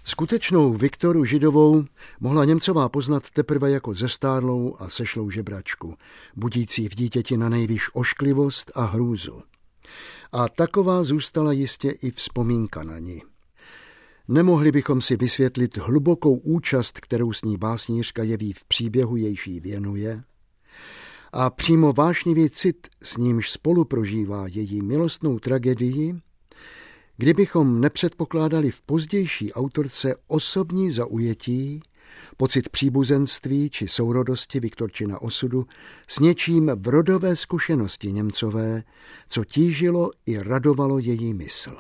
Skutečnou 0.09 0.73
Viktoru 0.73 1.25
Židovou 1.25 1.85
mohla 2.21 2.45
Němcová 2.45 2.89
poznat 2.89 3.31
teprve 3.31 3.71
jako 3.71 3.95
zestárlou 3.95 4.77
a 4.79 4.91
sešlou 4.91 5.31
žebračku, 5.31 5.95
budící 6.37 6.89
v 6.89 6.95
dítěti 6.95 7.37
na 7.37 7.49
nejvíš 7.49 7.95
ošklivost 7.95 8.71
a 8.75 8.85
hrůzu. 8.85 9.43
A 10.33 10.49
taková 10.49 11.05
zůstala 11.05 11.53
jistě 11.53 11.91
i 11.91 12.11
vzpomínka 12.11 12.83
na 12.83 12.99
ní. 12.99 13.23
Nemohli 14.29 14.73
bychom 14.73 15.03
si 15.03 15.17
vysvětlit 15.17 15.77
hlubokou 15.77 16.37
účast, 16.37 17.01
kterou 17.01 17.33
s 17.33 17.43
ní 17.43 17.57
básnířka 17.57 18.23
jeví 18.23 18.53
v 18.53 18.65
příběhu, 18.65 19.17
jejší 19.17 19.61
věnuje, 19.61 20.23
a 21.33 21.51
přímo 21.51 21.93
vášnivý 21.93 22.51
cit, 22.51 22.87
s 23.03 23.17
nímž 23.17 23.51
spolu 23.51 23.85
prožívá 23.85 24.47
její 24.47 24.83
milostnou 24.83 25.39
tragedii, 25.39 26.15
Kdybychom 27.17 27.81
nepředpokládali 27.81 28.71
v 28.71 28.83
pozdější 28.83 29.53
autorce 29.53 30.15
osobní 30.27 30.91
zaujetí, 30.91 31.81
pocit 32.37 32.69
příbuzenství 32.69 33.71
či 33.71 33.89
sourodosti 33.89 34.61
Viktorčina 34.61 35.23
osudu 35.23 35.67
s 36.09 36.19
něčím 36.19 36.71
v 36.75 36.89
rodové 36.89 37.37
zkušenosti 37.37 38.13
Němcové, 38.13 38.83
co 39.29 39.45
tížilo 39.45 40.11
i 40.27 40.39
radovalo 40.43 40.99
její 40.99 41.35
mysl. 41.35 41.77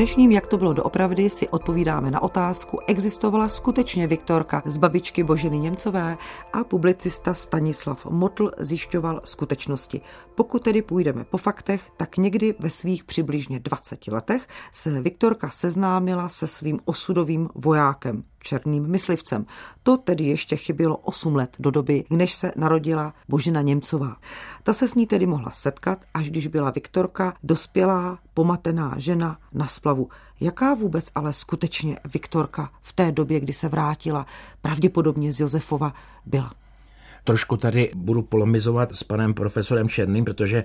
Dnešním 0.00 0.32
Jak 0.32 0.46
to 0.46 0.56
bylo 0.56 0.72
doopravdy 0.72 1.30
si 1.30 1.48
odpovídáme 1.48 2.10
na 2.10 2.22
otázku, 2.22 2.78
existovala 2.86 3.48
skutečně 3.48 4.06
Viktorka 4.06 4.62
z 4.64 4.78
babičky 4.78 5.22
Boženy 5.22 5.58
Němcové 5.58 6.16
a 6.52 6.64
publicista 6.64 7.34
Stanislav 7.34 8.06
Motl 8.06 8.50
zjišťoval 8.58 9.20
skutečnosti. 9.24 10.00
Pokud 10.34 10.64
tedy 10.64 10.82
půjdeme 10.82 11.24
po 11.24 11.38
faktech, 11.38 11.82
tak 11.96 12.16
někdy 12.16 12.54
ve 12.58 12.70
svých 12.70 13.04
přibližně 13.04 13.58
20 13.60 14.06
letech 14.06 14.48
se 14.72 15.00
Viktorka 15.00 15.50
seznámila 15.50 16.28
se 16.28 16.46
svým 16.46 16.80
osudovým 16.84 17.48
vojákem, 17.54 18.24
černým 18.42 18.90
myslivcem. 18.90 19.46
To 19.82 19.96
tedy 19.96 20.24
ještě 20.24 20.56
chybělo 20.56 20.96
8 20.96 21.36
let 21.36 21.56
do 21.58 21.70
doby, 21.70 22.04
než 22.10 22.34
se 22.34 22.52
narodila 22.56 23.14
Božena 23.28 23.62
Němcová. 23.62 24.16
Ta 24.62 24.72
se 24.72 24.88
s 24.88 24.94
ní 24.94 25.06
tedy 25.06 25.26
mohla 25.26 25.50
setkat, 25.50 25.98
až 26.14 26.30
když 26.30 26.46
byla 26.46 26.70
Viktorka 26.70 27.34
dospělá, 27.42 28.18
pomatená 28.34 28.94
žena 28.96 29.38
na 29.52 29.66
splavu. 29.66 30.08
Jaká 30.40 30.74
vůbec 30.74 31.10
ale 31.14 31.32
skutečně 31.32 31.98
Viktorka 32.12 32.70
v 32.82 32.92
té 32.92 33.12
době, 33.12 33.40
kdy 33.40 33.52
se 33.52 33.68
vrátila, 33.68 34.26
pravděpodobně 34.62 35.32
z 35.32 35.40
Josefova, 35.40 35.94
byla? 36.26 36.52
Trošku 37.30 37.56
tady 37.56 37.90
budu 37.94 38.22
polemizovat 38.22 38.94
s 38.94 39.02
panem 39.02 39.34
profesorem 39.34 39.88
Černým, 39.88 40.24
protože 40.24 40.64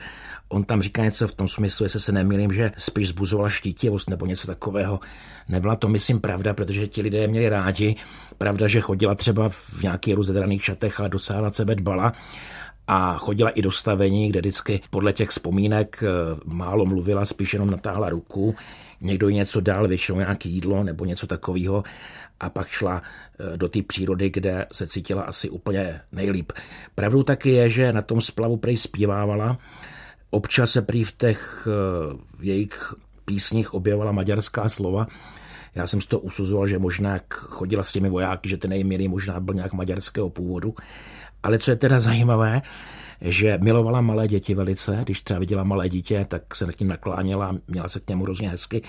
on 0.49 0.63
tam 0.63 0.81
říká 0.81 1.03
něco 1.03 1.27
v 1.27 1.33
tom 1.33 1.47
smyslu, 1.47 1.85
jestli 1.85 1.99
se 1.99 2.11
nemýlím, 2.11 2.53
že 2.53 2.71
spíš 2.77 3.07
zbuzovala 3.07 3.49
štítivost 3.49 4.09
nebo 4.09 4.25
něco 4.25 4.47
takového. 4.47 4.99
Nebyla 5.49 5.75
to, 5.75 5.87
myslím, 5.87 6.19
pravda, 6.19 6.53
protože 6.53 6.87
ti 6.87 7.01
lidé 7.01 7.27
měli 7.27 7.49
rádi. 7.49 7.95
Pravda, 8.37 8.67
že 8.67 8.81
chodila 8.81 9.15
třeba 9.15 9.49
v 9.49 9.83
nějakých 9.83 10.15
rozedraných 10.15 10.63
šatech, 10.63 10.99
ale 10.99 11.09
docela 11.09 11.41
na 11.41 11.51
sebe 11.51 11.75
dbala 11.75 12.13
a 12.87 13.17
chodila 13.17 13.49
i 13.49 13.61
do 13.61 13.71
stavení, 13.71 14.29
kde 14.29 14.39
vždycky 14.39 14.81
podle 14.89 15.13
těch 15.13 15.29
vzpomínek 15.29 16.03
eh, 16.03 16.07
málo 16.45 16.85
mluvila, 16.85 17.25
spíš 17.25 17.53
jenom 17.53 17.71
natáhla 17.71 18.09
ruku, 18.09 18.55
někdo 19.01 19.27
jí 19.27 19.35
něco 19.35 19.59
dal, 19.59 19.87
většinou 19.87 20.17
nějaké 20.17 20.49
jídlo 20.49 20.83
nebo 20.83 21.05
něco 21.05 21.27
takového 21.27 21.83
a 22.39 22.49
pak 22.49 22.67
šla 22.67 23.01
eh, 23.39 23.57
do 23.57 23.69
té 23.69 23.81
přírody, 23.81 24.29
kde 24.29 24.65
se 24.71 24.87
cítila 24.87 25.21
asi 25.21 25.49
úplně 25.49 26.01
nejlíp. 26.11 26.51
Pravdou 26.95 27.23
taky 27.23 27.49
je, 27.49 27.69
že 27.69 27.93
na 27.93 28.01
tom 28.01 28.21
splavu 28.21 28.57
prej 28.57 28.77
zpívávala, 28.77 29.57
občas 30.29 30.71
se 30.71 30.81
prý 30.81 31.03
v 31.03 31.11
těch 31.11 31.67
eh, 31.67 32.17
jejich 32.39 32.93
písních 33.25 33.73
objevovala 33.73 34.11
maďarská 34.11 34.69
slova, 34.69 35.07
Já 35.75 35.87
jsem 35.87 36.01
z 36.01 36.05
toho 36.05 36.19
usuzoval, 36.19 36.67
že 36.67 36.79
možná 36.79 37.19
chodila 37.29 37.83
s 37.83 37.91
těmi 37.91 38.09
vojáky, 38.09 38.49
že 38.49 38.57
ten 38.57 38.73
její 38.73 39.07
možná 39.07 39.39
byl 39.39 39.53
nějak 39.53 39.73
maďarského 39.73 40.29
původu. 40.29 40.75
Ale 41.45 41.59
co 41.59 41.71
je 41.71 41.77
teda 41.77 41.99
zajímavé, 41.99 42.61
že 43.21 43.57
milovala 43.61 44.01
malé 44.01 44.27
děti 44.27 44.55
velice, 44.55 44.99
když 45.03 45.21
třeba 45.21 45.39
viděla 45.39 45.63
malé 45.63 45.89
dítě, 45.89 46.25
tak 46.27 46.55
se 46.55 46.65
nad 46.65 46.75
tím 46.75 46.87
nakláněla, 46.87 47.55
měla 47.67 47.89
se 47.89 47.99
k 47.99 48.09
němu 48.09 48.23
hrozně 48.23 48.49
hezky. 48.49 48.81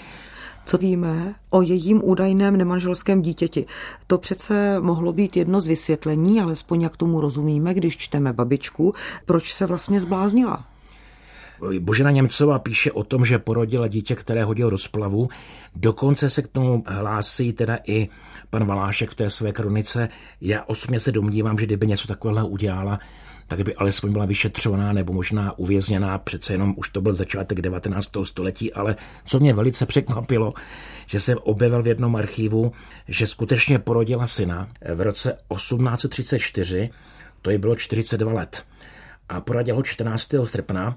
Co 0.65 0.79
víme 0.79 1.35
o 1.51 1.63
jejím 1.63 2.01
údajném 2.05 2.57
nemanželském 2.57 3.23
dítěti? 3.23 3.67
To 4.07 4.19
přece 4.19 4.81
mohlo 4.81 5.13
být 5.13 5.37
jedno 5.37 5.61
z 5.61 5.67
vysvětlení, 5.67 6.41
alespoň 6.41 6.83
jak 6.83 6.97
tomu 6.97 7.21
rozumíme, 7.21 7.75
když 7.75 7.97
čteme 7.97 8.33
babičku, 8.33 8.95
proč 9.27 9.55
se 9.55 9.67
vlastně 9.67 10.01
zbláznila. 10.01 10.65
Božena 11.79 12.11
Němcová 12.11 12.59
píše 12.59 12.93
o 12.93 13.03
tom, 13.03 13.25
že 13.25 13.39
porodila 13.39 13.89
dítě, 13.89 14.15
které 14.15 14.45
hodilo 14.45 14.71
do 14.71 14.79
splavu. 14.79 15.29
Dokonce 15.75 16.31
se 16.31 16.43
k 16.43 16.49
tomu 16.49 16.85
hlásí 16.87 17.53
teda 17.53 17.79
i 17.87 18.09
pan 18.51 18.65
Valášek 18.65 19.11
v 19.11 19.15
té 19.15 19.31
své 19.31 19.53
kronice. 19.53 20.09
Já 20.41 20.65
osobně 20.65 21.01
se 21.01 21.13
domnívám, 21.13 21.59
že 21.59 21.67
kdyby 21.67 21.87
něco 21.87 22.09
takového 22.09 22.49
udělala, 22.49 22.99
tak 23.49 23.63
by 23.63 23.75
alespoň 23.75 24.13
byla 24.13 24.25
vyšetřovaná 24.25 24.93
nebo 24.93 25.13
možná 25.13 25.59
uvězněná, 25.59 26.19
přece 26.19 26.55
jenom 26.55 26.75
už 26.77 26.89
to 26.89 27.01
byl 27.01 27.15
začátek 27.15 27.61
19. 27.61 28.11
století, 28.23 28.73
ale 28.73 28.97
co 29.25 29.41
mě 29.41 29.55
velice 29.55 29.87
překvapilo, 29.87 30.53
že 31.07 31.21
jsem 31.21 31.39
objevil 31.43 31.83
v 31.83 31.87
jednom 31.87 32.17
archivu, 32.17 32.73
že 33.09 33.27
skutečně 33.27 33.79
porodila 33.79 34.27
syna 34.27 34.69
v 34.95 35.01
roce 35.01 35.39
1834, 35.55 36.91
to 37.43 37.51
je 37.51 37.59
bylo 37.59 37.77
42 37.77 38.33
let, 38.33 38.65
a 39.29 39.41
poradila 39.41 39.77
ho 39.77 39.83
14. 39.83 40.35
srpna 40.45 40.97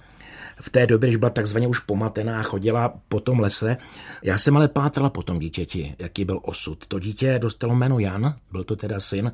v 0.62 0.70
té 0.70 0.88
době, 0.88 1.10
když 1.10 1.18
byla 1.18 1.30
takzvaně 1.30 1.68
už 1.68 1.80
pomatená, 1.80 2.44
chodila 2.44 2.94
po 3.08 3.20
tom 3.20 3.40
lese. 3.40 3.78
Já 4.24 4.38
jsem 4.38 4.58
ale 4.58 4.68
pátrala 4.68 5.10
po 5.10 5.24
tom 5.24 5.40
dítěti, 5.40 5.96
jaký 6.00 6.26
byl 6.26 6.40
osud. 6.44 6.88
To 6.88 7.00
dítě 7.00 7.40
dostalo 7.40 7.76
jméno 7.76 8.00
Jan, 8.00 8.36
byl 8.52 8.64
to 8.64 8.76
teda 8.76 9.00
syn, 9.00 9.32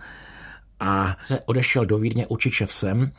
a 0.80 1.18
se 1.22 1.40
odešel 1.40 1.86
do 1.86 1.98
Vídně 1.98 2.28
učit 2.28 2.52
šefsem 2.52 3.12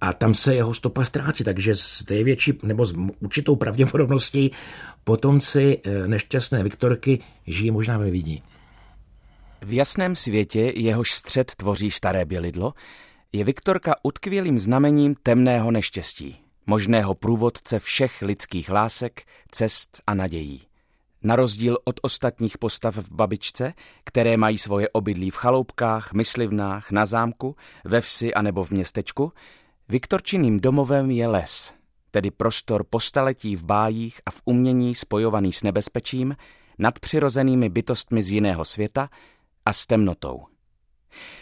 a 0.00 0.12
tam 0.12 0.34
se 0.34 0.54
jeho 0.54 0.74
stopa 0.74 1.04
ztrácí, 1.04 1.44
takže 1.44 1.74
s 1.74 2.04
největší 2.10 2.52
nebo 2.62 2.84
s 2.84 2.94
určitou 3.20 3.56
pravděpodobností 3.56 4.50
potomci 5.04 5.78
eh, 5.84 6.08
nešťastné 6.08 6.62
Viktorky 6.62 7.22
žijí 7.46 7.70
možná 7.70 7.98
ve 7.98 8.10
Vídni. 8.10 8.42
V 9.62 9.72
jasném 9.72 10.16
světě, 10.16 10.72
jehož 10.76 11.12
střed 11.12 11.54
tvoří 11.54 11.90
staré 11.90 12.24
bělidlo, 12.24 12.74
je 13.32 13.44
Viktorka 13.44 13.94
utkvělým 14.02 14.58
znamením 14.58 15.14
temného 15.22 15.70
neštěstí, 15.70 16.45
možného 16.66 17.14
průvodce 17.14 17.78
všech 17.78 18.22
lidských 18.22 18.70
lásek, 18.70 19.22
cest 19.50 20.02
a 20.06 20.14
nadějí. 20.14 20.62
Na 21.22 21.36
rozdíl 21.36 21.78
od 21.84 22.00
ostatních 22.02 22.58
postav 22.58 22.96
v 22.96 23.12
babičce, 23.12 23.72
které 24.04 24.36
mají 24.36 24.58
svoje 24.58 24.88
obydlí 24.88 25.30
v 25.30 25.36
chaloupkách, 25.36 26.12
myslivnách, 26.12 26.90
na 26.90 27.06
zámku, 27.06 27.56
ve 27.84 28.00
vsi 28.00 28.34
anebo 28.34 28.64
v 28.64 28.70
městečku, 28.70 29.32
Viktorčiným 29.88 30.60
domovem 30.60 31.10
je 31.10 31.26
les, 31.28 31.74
tedy 32.10 32.30
prostor 32.30 32.84
postaletí 32.84 33.56
v 33.56 33.64
bájích 33.64 34.20
a 34.26 34.30
v 34.30 34.42
umění 34.44 34.94
spojovaný 34.94 35.52
s 35.52 35.62
nebezpečím, 35.62 36.36
nadpřirozenými 36.78 37.68
bytostmi 37.68 38.22
z 38.22 38.30
jiného 38.30 38.64
světa 38.64 39.08
a 39.66 39.72
s 39.72 39.86
temnotou. 39.86 40.55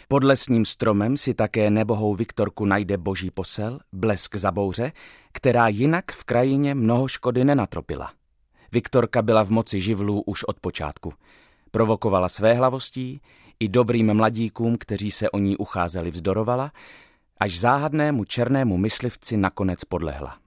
Pod 0.07 0.23
lesním 0.23 0.65
stromem 0.65 1.17
si 1.17 1.33
také 1.33 1.69
nebohou 1.69 2.15
Viktorku 2.15 2.65
najde 2.65 2.97
boží 2.97 3.31
posel, 3.31 3.79
blesk 3.93 4.35
za 4.35 4.51
bouře, 4.51 4.91
která 5.31 5.67
jinak 5.67 6.11
v 6.11 6.23
krajině 6.23 6.75
mnoho 6.75 7.07
škody 7.07 7.45
nenatropila. 7.45 8.11
Viktorka 8.71 9.21
byla 9.21 9.43
v 9.43 9.49
moci 9.49 9.81
živlů 9.81 10.21
už 10.21 10.43
od 10.43 10.59
počátku. 10.59 11.13
Provokovala 11.71 12.29
své 12.29 12.53
hlavostí, 12.53 13.21
i 13.59 13.69
dobrým 13.69 14.13
mladíkům, 14.13 14.77
kteří 14.79 15.11
se 15.11 15.29
o 15.29 15.37
ní 15.37 15.57
ucházeli, 15.57 16.11
vzdorovala, 16.11 16.71
až 17.39 17.59
záhadnému 17.59 18.23
černému 18.23 18.77
myslivci 18.77 19.37
nakonec 19.37 19.83
podlehla. 19.83 20.37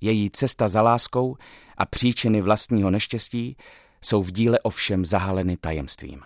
Její 0.00 0.30
cesta 0.30 0.68
za 0.68 0.82
láskou 0.82 1.36
a 1.76 1.86
příčiny 1.86 2.42
vlastního 2.42 2.90
neštěstí 2.90 3.56
jsou 4.04 4.22
v 4.22 4.32
díle 4.32 4.58
ovšem 4.60 5.04
zahaleny 5.04 5.56
tajemstvím. 5.56 6.22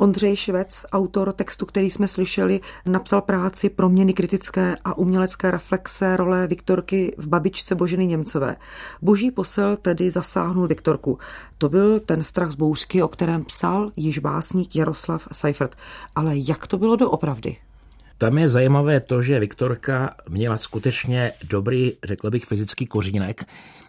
Ondřej 0.00 0.36
Švec, 0.36 0.84
autor 0.92 1.32
textu, 1.32 1.66
který 1.66 1.90
jsme 1.90 2.08
slyšeli, 2.08 2.60
napsal 2.86 3.20
práci 3.20 3.70
Proměny 3.70 4.12
kritické 4.12 4.76
a 4.84 4.98
umělecké 4.98 5.50
reflexe 5.50 6.16
role 6.16 6.46
Viktorky 6.46 7.14
v 7.18 7.26
babičce 7.26 7.74
Boženy 7.74 8.06
Němcové. 8.06 8.56
Boží 9.02 9.30
posel 9.30 9.76
tedy 9.76 10.10
zasáhnul 10.10 10.66
Viktorku. 10.66 11.18
To 11.58 11.68
byl 11.68 12.00
ten 12.00 12.22
strach 12.22 12.50
z 12.50 12.54
bouřky, 12.54 13.02
o 13.02 13.08
kterém 13.08 13.44
psal 13.44 13.92
již 13.96 14.18
básník 14.18 14.76
Jaroslav 14.76 15.28
Seifert. 15.32 15.76
Ale 16.14 16.32
jak 16.34 16.66
to 16.66 16.78
bylo 16.78 16.96
doopravdy? 16.96 17.56
Tam 18.20 18.38
je 18.38 18.48
zajímavé 18.48 19.00
to, 19.00 19.22
že 19.22 19.40
Viktorka 19.40 20.14
měla 20.28 20.56
skutečně 20.56 21.32
dobrý, 21.48 21.92
řekl 22.04 22.30
bych, 22.30 22.44
fyzický 22.44 22.86
kořínek. 22.86 23.44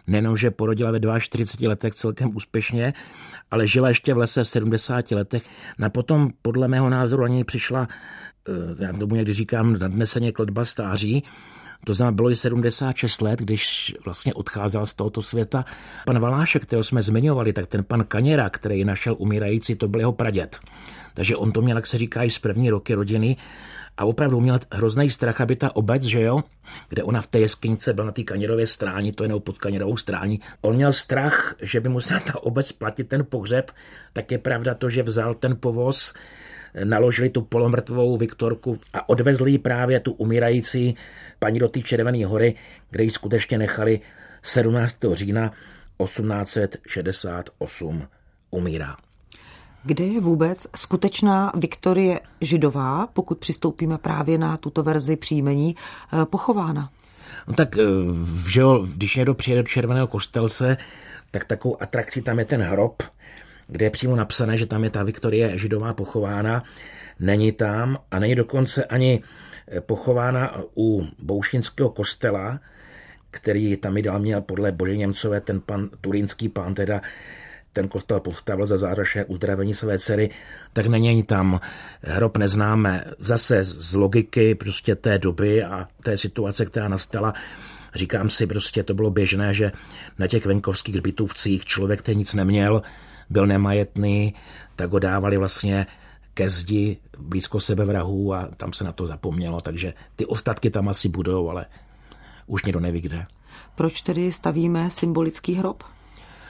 Nejenom, 0.06 0.36
že 0.36 0.50
porodila 0.50 0.90
ve 0.90 1.20
42 1.20 1.68
letech 1.68 1.94
celkem 1.94 2.36
úspěšně, 2.36 2.92
ale 3.50 3.66
žila 3.66 3.88
ještě 3.88 4.14
v 4.14 4.16
lese 4.16 4.44
v 4.44 4.48
70 4.48 5.10
letech. 5.10 5.42
Na 5.78 5.90
potom, 5.90 6.30
podle 6.42 6.68
mého 6.68 6.90
názoru, 6.90 7.24
ani 7.24 7.44
přišla, 7.44 7.88
eh, 8.48 8.84
já 8.84 8.92
tomu 8.92 9.14
někdy 9.14 9.32
říkám, 9.32 9.78
nadneseně 9.78 10.32
kletba 10.32 10.64
stáří, 10.64 11.24
to 11.86 11.94
znamená, 11.94 12.14
bylo 12.14 12.30
i 12.30 12.36
76 12.36 13.22
let, 13.22 13.40
když 13.40 13.94
vlastně 14.04 14.34
odcházel 14.34 14.86
z 14.86 14.94
tohoto 14.94 15.22
světa. 15.22 15.64
Pan 16.06 16.18
Valášek, 16.18 16.62
kterého 16.62 16.84
jsme 16.84 17.02
zmiňovali, 17.02 17.52
tak 17.52 17.66
ten 17.66 17.84
pan 17.84 18.04
Kaněra, 18.04 18.50
který 18.50 18.84
našel 18.84 19.14
umírající, 19.18 19.74
to 19.74 19.88
byl 19.88 20.00
jeho 20.00 20.12
praděd. 20.12 20.60
Takže 21.14 21.36
on 21.36 21.52
to 21.52 21.62
měl, 21.62 21.76
jak 21.76 21.86
se 21.86 21.98
říká, 21.98 22.22
i 22.22 22.30
z 22.30 22.38
první 22.38 22.70
roky 22.70 22.94
rodiny 22.94 23.36
a 23.96 24.04
opravdu 24.04 24.40
měl 24.40 24.58
hrozný 24.72 25.10
strach, 25.10 25.40
aby 25.40 25.56
ta 25.56 25.76
obec, 25.76 26.02
že 26.02 26.22
jo, 26.22 26.44
kde 26.88 27.02
ona 27.02 27.20
v 27.20 27.26
té 27.26 27.38
jeskynice 27.38 27.92
byla 27.92 28.06
na 28.06 28.12
té 28.12 28.22
kaněrově 28.22 28.66
stráni, 28.66 29.12
to 29.12 29.24
je 29.24 29.40
pod 29.40 29.58
kaněrovou 29.58 29.96
strání, 29.96 30.40
on 30.60 30.76
měl 30.76 30.92
strach, 30.92 31.54
že 31.62 31.80
by 31.80 31.88
musela 31.88 32.20
ta 32.20 32.42
obec 32.42 32.72
platit 32.72 33.08
ten 33.08 33.24
pohřeb, 33.24 33.70
tak 34.12 34.32
je 34.32 34.38
pravda 34.38 34.74
to, 34.74 34.90
že 34.90 35.02
vzal 35.02 35.34
ten 35.34 35.56
povoz, 35.60 36.14
naložili 36.84 37.30
tu 37.30 37.42
polomrtvou 37.42 38.16
Viktorku 38.16 38.78
a 38.92 39.08
odvezli 39.08 39.58
právě 39.58 40.00
tu 40.00 40.12
umírající 40.12 40.96
paní 41.38 41.58
do 41.58 41.68
té 41.68 41.80
Červené 41.80 42.26
hory, 42.26 42.54
kde 42.90 43.04
ji 43.04 43.10
skutečně 43.10 43.58
nechali 43.58 44.00
17. 44.42 44.98
října 45.12 45.52
1868 46.04 48.08
umírá. 48.50 48.96
Kde 49.84 50.04
je 50.04 50.20
vůbec 50.20 50.66
skutečná 50.76 51.52
Viktorie 51.54 52.20
Židová, 52.40 53.06
pokud 53.06 53.38
přistoupíme 53.38 53.98
právě 53.98 54.38
na 54.38 54.56
tuto 54.56 54.82
verzi 54.82 55.16
příjmení, 55.16 55.76
eh, 55.76 56.24
pochována? 56.24 56.90
No 57.48 57.54
tak, 57.54 57.78
eh, 57.78 57.82
že 58.48 58.62
když 58.96 59.16
někdo 59.16 59.34
přijede 59.34 59.62
do 59.62 59.68
Červeného 59.68 60.06
kostelce, 60.06 60.76
tak 61.30 61.44
takovou 61.44 61.82
atrakcí 61.82 62.22
tam 62.22 62.38
je 62.38 62.44
ten 62.44 62.62
hrob, 62.62 63.02
kde 63.66 63.86
je 63.86 63.90
přímo 63.90 64.16
napsané, 64.16 64.56
že 64.56 64.66
tam 64.66 64.84
je 64.84 64.90
ta 64.90 65.02
Viktorie 65.02 65.58
Židová 65.58 65.94
pochována. 65.94 66.62
Není 67.20 67.52
tam 67.52 67.98
a 68.10 68.18
není 68.18 68.34
dokonce 68.34 68.84
ani 68.84 69.22
eh, 69.68 69.80
pochována 69.80 70.62
u 70.76 71.06
Bouštinského 71.18 71.90
kostela, 71.90 72.60
který 73.30 73.76
tam 73.76 73.96
i 73.96 74.02
dal 74.02 74.18
měl 74.18 74.40
podle 74.40 74.72
Bože 74.72 74.96
Němcové, 74.96 75.40
ten 75.40 75.60
pan, 75.60 75.90
turínský 76.00 76.48
pán 76.48 76.74
teda 76.74 77.00
ten 77.72 77.88
kostel 77.88 78.20
postavil 78.20 78.66
za 78.66 78.76
zázračné 78.76 79.24
uzdravení 79.24 79.74
své 79.74 79.98
dcery, 79.98 80.30
tak 80.72 80.86
není 80.86 81.22
tam 81.22 81.60
hrob 82.02 82.36
neznáme. 82.36 83.04
Zase 83.18 83.64
z 83.64 83.94
logiky 83.94 84.54
prostě 84.54 84.96
té 84.96 85.18
doby 85.18 85.64
a 85.64 85.88
té 86.02 86.16
situace, 86.16 86.66
která 86.66 86.88
nastala, 86.88 87.34
říkám 87.94 88.30
si, 88.30 88.46
prostě 88.46 88.82
to 88.82 88.94
bylo 88.94 89.10
běžné, 89.10 89.54
že 89.54 89.72
na 90.18 90.26
těch 90.26 90.46
venkovských 90.46 90.96
zbytůvcích 90.96 91.64
člověk, 91.64 92.02
který 92.02 92.16
nic 92.16 92.34
neměl, 92.34 92.82
byl 93.30 93.46
nemajetný, 93.46 94.34
tak 94.76 94.90
ho 94.90 94.98
dávali 94.98 95.36
vlastně 95.36 95.86
ke 96.34 96.48
zdi 96.50 96.96
blízko 97.18 97.60
sebe 97.60 97.84
vrahů 97.84 98.34
a 98.34 98.48
tam 98.56 98.72
se 98.72 98.84
na 98.84 98.92
to 98.92 99.06
zapomnělo, 99.06 99.60
takže 99.60 99.94
ty 100.16 100.26
ostatky 100.26 100.70
tam 100.70 100.88
asi 100.88 101.08
budou, 101.08 101.50
ale 101.50 101.66
už 102.46 102.64
někdo 102.64 102.80
neví 102.80 103.00
kde. 103.00 103.26
Proč 103.74 104.02
tedy 104.02 104.32
stavíme 104.32 104.90
symbolický 104.90 105.54
hrob? 105.54 105.84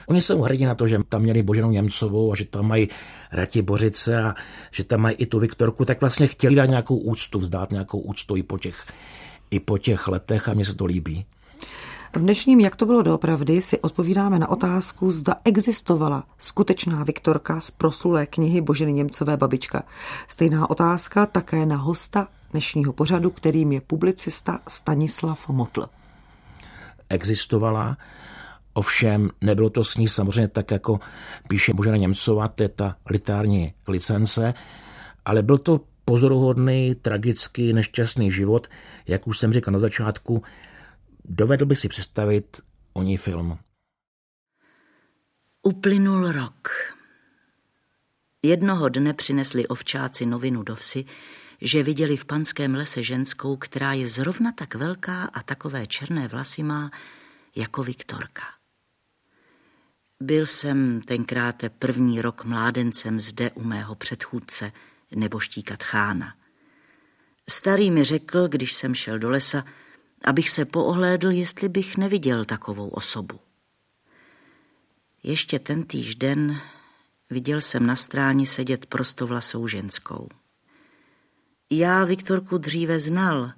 Oni 0.07 0.21
jsou 0.21 0.41
hrdí 0.41 0.65
na 0.65 0.75
to, 0.75 0.87
že 0.87 0.99
tam 1.09 1.21
měli 1.21 1.43
Boženou 1.43 1.71
Němcovou 1.71 2.31
a 2.31 2.35
že 2.35 2.45
tam 2.45 2.67
mají 2.67 2.89
Rati 3.31 3.61
Bořice 3.61 4.23
a 4.23 4.35
že 4.71 4.83
tam 4.83 5.01
mají 5.01 5.15
i 5.15 5.25
tu 5.25 5.39
Viktorku, 5.39 5.85
tak 5.85 6.01
vlastně 6.01 6.27
chtěli 6.27 6.55
dát 6.55 6.65
nějakou 6.65 6.97
úctu, 6.97 7.39
vzdát 7.39 7.71
nějakou 7.71 7.99
úctu 7.99 8.35
i 8.35 8.43
po 8.43 8.57
těch, 8.57 8.85
i 9.51 9.59
po 9.59 9.77
těch 9.77 10.07
letech 10.07 10.49
a 10.49 10.53
mně 10.53 10.65
se 10.65 10.75
to 10.75 10.85
líbí. 10.85 11.25
V 12.15 12.19
dnešním 12.19 12.59
Jak 12.59 12.75
to 12.75 12.85
bylo 12.85 13.01
doopravdy 13.01 13.61
si 13.61 13.79
odpovídáme 13.79 14.39
na 14.39 14.49
otázku, 14.49 15.11
zda 15.11 15.35
existovala 15.45 16.23
skutečná 16.37 17.03
Viktorka 17.03 17.59
z 17.59 17.71
proslulé 17.71 18.25
knihy 18.25 18.61
Boženy 18.61 18.93
Němcové 18.93 19.37
babička. 19.37 19.83
Stejná 20.27 20.69
otázka 20.69 21.25
také 21.25 21.65
na 21.65 21.75
hosta 21.75 22.27
dnešního 22.51 22.93
pořadu, 22.93 23.29
kterým 23.29 23.71
je 23.71 23.81
publicista 23.81 24.59
Stanislav 24.67 25.49
Motl. 25.49 25.85
Existovala 27.09 27.97
Ovšem 28.73 29.29
nebylo 29.41 29.69
to 29.69 29.83
s 29.83 29.97
ní 29.97 30.07
samozřejmě 30.07 30.47
tak, 30.47 30.71
jako 30.71 30.99
píše 31.47 31.73
Božena 31.73 31.97
Němcová, 31.97 32.47
to 32.47 32.63
je 32.63 32.69
ta 32.69 32.97
litární 33.09 33.73
licence, 33.87 34.53
ale 35.25 35.43
byl 35.43 35.57
to 35.57 35.81
pozoruhodný, 36.05 36.95
tragický, 36.95 37.73
nešťastný 37.73 38.31
život, 38.31 38.67
jak 39.07 39.27
už 39.27 39.39
jsem 39.39 39.53
říkal 39.53 39.71
na 39.71 39.79
začátku, 39.79 40.43
dovedl 41.25 41.65
by 41.65 41.75
si 41.75 41.87
představit 41.87 42.61
o 42.93 43.03
ní 43.03 43.17
film. 43.17 43.57
Uplynul 45.63 46.31
rok. 46.31 46.69
Jednoho 48.43 48.89
dne 48.89 49.13
přinesli 49.13 49.67
ovčáci 49.67 50.25
novinu 50.25 50.63
do 50.63 50.75
vsi, 50.75 51.05
že 51.61 51.83
viděli 51.83 52.17
v 52.17 52.25
panském 52.25 52.75
lese 52.75 53.03
ženskou, 53.03 53.57
která 53.57 53.93
je 53.93 54.07
zrovna 54.07 54.51
tak 54.51 54.75
velká 54.75 55.23
a 55.23 55.43
takové 55.43 55.87
černé 55.87 56.27
vlasy 56.27 56.63
má 56.63 56.91
jako 57.55 57.83
Viktorka. 57.83 58.43
Byl 60.23 60.45
jsem 60.45 61.01
tenkrát 61.01 61.63
první 61.79 62.21
rok 62.21 62.43
mládencem 62.45 63.19
zde 63.19 63.51
u 63.51 63.63
mého 63.63 63.95
předchůdce, 63.95 64.71
neboštíka 65.15 65.77
Tchána. 65.77 66.35
Starý 67.49 67.91
mi 67.91 68.03
řekl, 68.03 68.47
když 68.47 68.73
jsem 68.73 68.95
šel 68.95 69.19
do 69.19 69.29
lesa, 69.29 69.65
abych 70.23 70.49
se 70.49 70.65
poohlédl, 70.65 71.31
jestli 71.31 71.69
bych 71.69 71.97
neviděl 71.97 72.45
takovou 72.45 72.89
osobu. 72.89 73.39
Ještě 75.23 75.59
ten 75.59 75.83
týž 75.83 76.15
den 76.15 76.61
viděl 77.29 77.61
jsem 77.61 77.85
na 77.85 77.95
stráni 77.95 78.45
sedět 78.45 78.85
prostovlasou 78.85 79.67
ženskou. 79.67 80.29
Já 81.69 82.05
Viktorku 82.05 82.57
dříve 82.57 82.99
znal, 82.99 83.51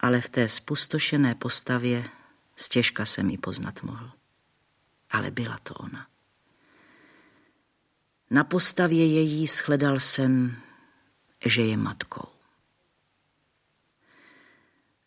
ale 0.00 0.20
v 0.20 0.28
té 0.28 0.48
spustošené 0.48 1.34
postavě 1.34 2.04
stěžka 2.56 3.04
jsem 3.04 3.30
ji 3.30 3.38
poznat 3.38 3.82
mohl. 3.82 4.17
Ale 5.10 5.30
byla 5.30 5.58
to 5.62 5.74
ona. 5.74 6.06
Na 8.30 8.44
postavě 8.44 9.06
její 9.06 9.46
shledal 9.46 10.00
jsem, 10.00 10.56
že 11.44 11.62
je 11.62 11.76
matkou. 11.76 12.28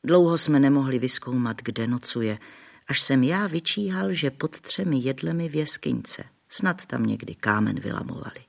Dlouho 0.04 0.38
jsme 0.38 0.60
nemohli 0.60 1.00
vyskoumat, 1.00 1.62
kde 1.62 1.88
nocuje, 1.88 2.40
až 2.88 3.02
jsem 3.02 3.24
já 3.24 3.48
vyčíhal, 3.48 4.14
že 4.14 4.32
pod 4.32 4.62
třemi 4.62 5.00
jedlemi 5.00 5.50
v 5.50 5.56
jeskyňce, 5.56 6.24
snad 6.50 6.86
tam 6.86 7.04
někdy 7.04 7.36
kámen 7.36 7.80
vylamovali. 7.80 8.42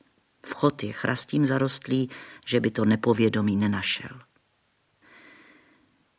Vchod 0.47 0.83
je 0.83 0.93
chrastím 0.93 1.47
zarostlý, 1.47 2.11
že 2.47 2.61
by 2.61 2.71
to 2.71 2.85
nepovědomí 2.85 3.57
nenašel. 3.57 4.21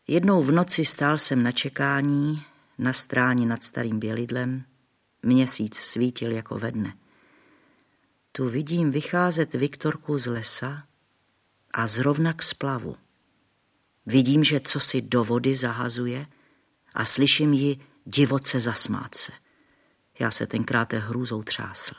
Jednou 0.07 0.43
v 0.43 0.51
noci 0.51 0.85
stál 0.85 1.17
jsem 1.17 1.43
na 1.43 1.51
čekání, 1.51 2.43
na 2.77 2.93
stráni 2.93 3.45
nad 3.45 3.63
starým 3.63 3.99
bělidlem, 3.99 4.63
měsíc 5.23 5.75
svítil 5.77 6.31
jako 6.31 6.59
ve 6.59 6.71
dne. 6.71 6.97
Tu 8.31 8.49
vidím 8.49 8.91
vycházet 8.91 9.53
Viktorku 9.53 10.17
z 10.17 10.27
lesa 10.27 10.87
a 11.71 11.87
zrovna 11.87 12.33
k 12.33 12.43
splavu. 12.43 12.97
Vidím, 14.05 14.43
že 14.43 14.59
co 14.59 14.79
si 14.79 15.01
do 15.01 15.23
vody 15.23 15.55
zahazuje 15.55 16.27
a 16.93 17.05
slyším 17.05 17.53
ji 17.53 17.79
divoce 18.05 18.59
zasmát 18.59 19.15
se. 19.15 19.31
Já 20.19 20.31
se 20.31 20.47
tenkrát 20.47 20.93
hrůzou 20.93 21.43
třásl. 21.43 21.95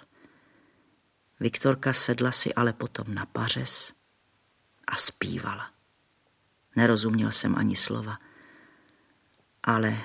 Viktorka 1.41 1.93
sedla 1.93 2.33
si 2.33 2.55
ale 2.55 2.73
potom 2.73 3.15
na 3.15 3.27
pařez 3.27 3.93
a 4.87 4.97
zpívala. 4.97 5.71
Nerozuměl 6.77 7.33
jsem 7.33 7.57
ani 7.57 7.77
slova, 7.77 8.19
ale 9.63 10.03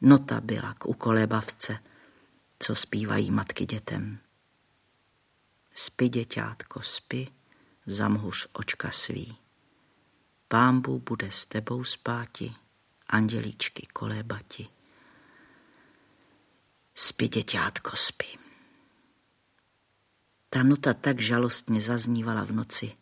nota 0.00 0.40
byla 0.40 0.74
k 0.74 0.86
ukolébavce, 0.86 1.78
co 2.62 2.74
zpívají 2.74 3.30
matky 3.30 3.66
dětem. 3.66 4.18
Spi, 5.74 6.08
děťátko, 6.08 6.82
spi, 6.82 7.28
zamhuř 7.86 8.48
očka 8.52 8.90
svý. 8.90 9.36
Pámbu 10.48 10.98
bude 10.98 11.30
s 11.30 11.46
tebou 11.46 11.84
spáti, 11.84 12.54
andělíčky 13.08 13.86
kolébati. 13.92 14.68
Spi, 16.94 17.28
děťátko, 17.28 17.96
spi. 17.96 18.38
Ta 20.50 20.62
nota 20.62 20.94
tak 20.94 21.20
žalostně 21.20 21.80
zaznívala 21.80 22.44
v 22.44 22.52
noci, 22.52 22.96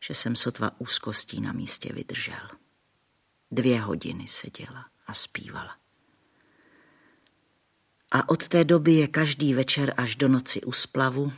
že 0.00 0.14
jsem 0.14 0.36
sotva 0.36 0.70
úzkostí 0.78 1.40
na 1.40 1.52
místě 1.52 1.92
vydržel. 1.92 2.48
Dvě 3.50 3.80
hodiny 3.80 4.28
seděla 4.28 4.86
a 5.06 5.14
zpívala. 5.14 5.83
A 8.14 8.28
od 8.28 8.48
té 8.48 8.64
doby 8.64 8.92
je 8.92 9.08
každý 9.08 9.54
večer 9.54 9.94
až 9.96 10.16
do 10.16 10.28
noci 10.28 10.62
u 10.62 10.72
splavu 10.72 11.32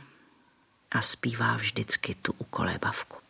a 0.91 1.01
zpívá 1.01 1.55
vždycky 1.55 2.15
tu 2.15 2.33
ukolébavku. 2.37 3.26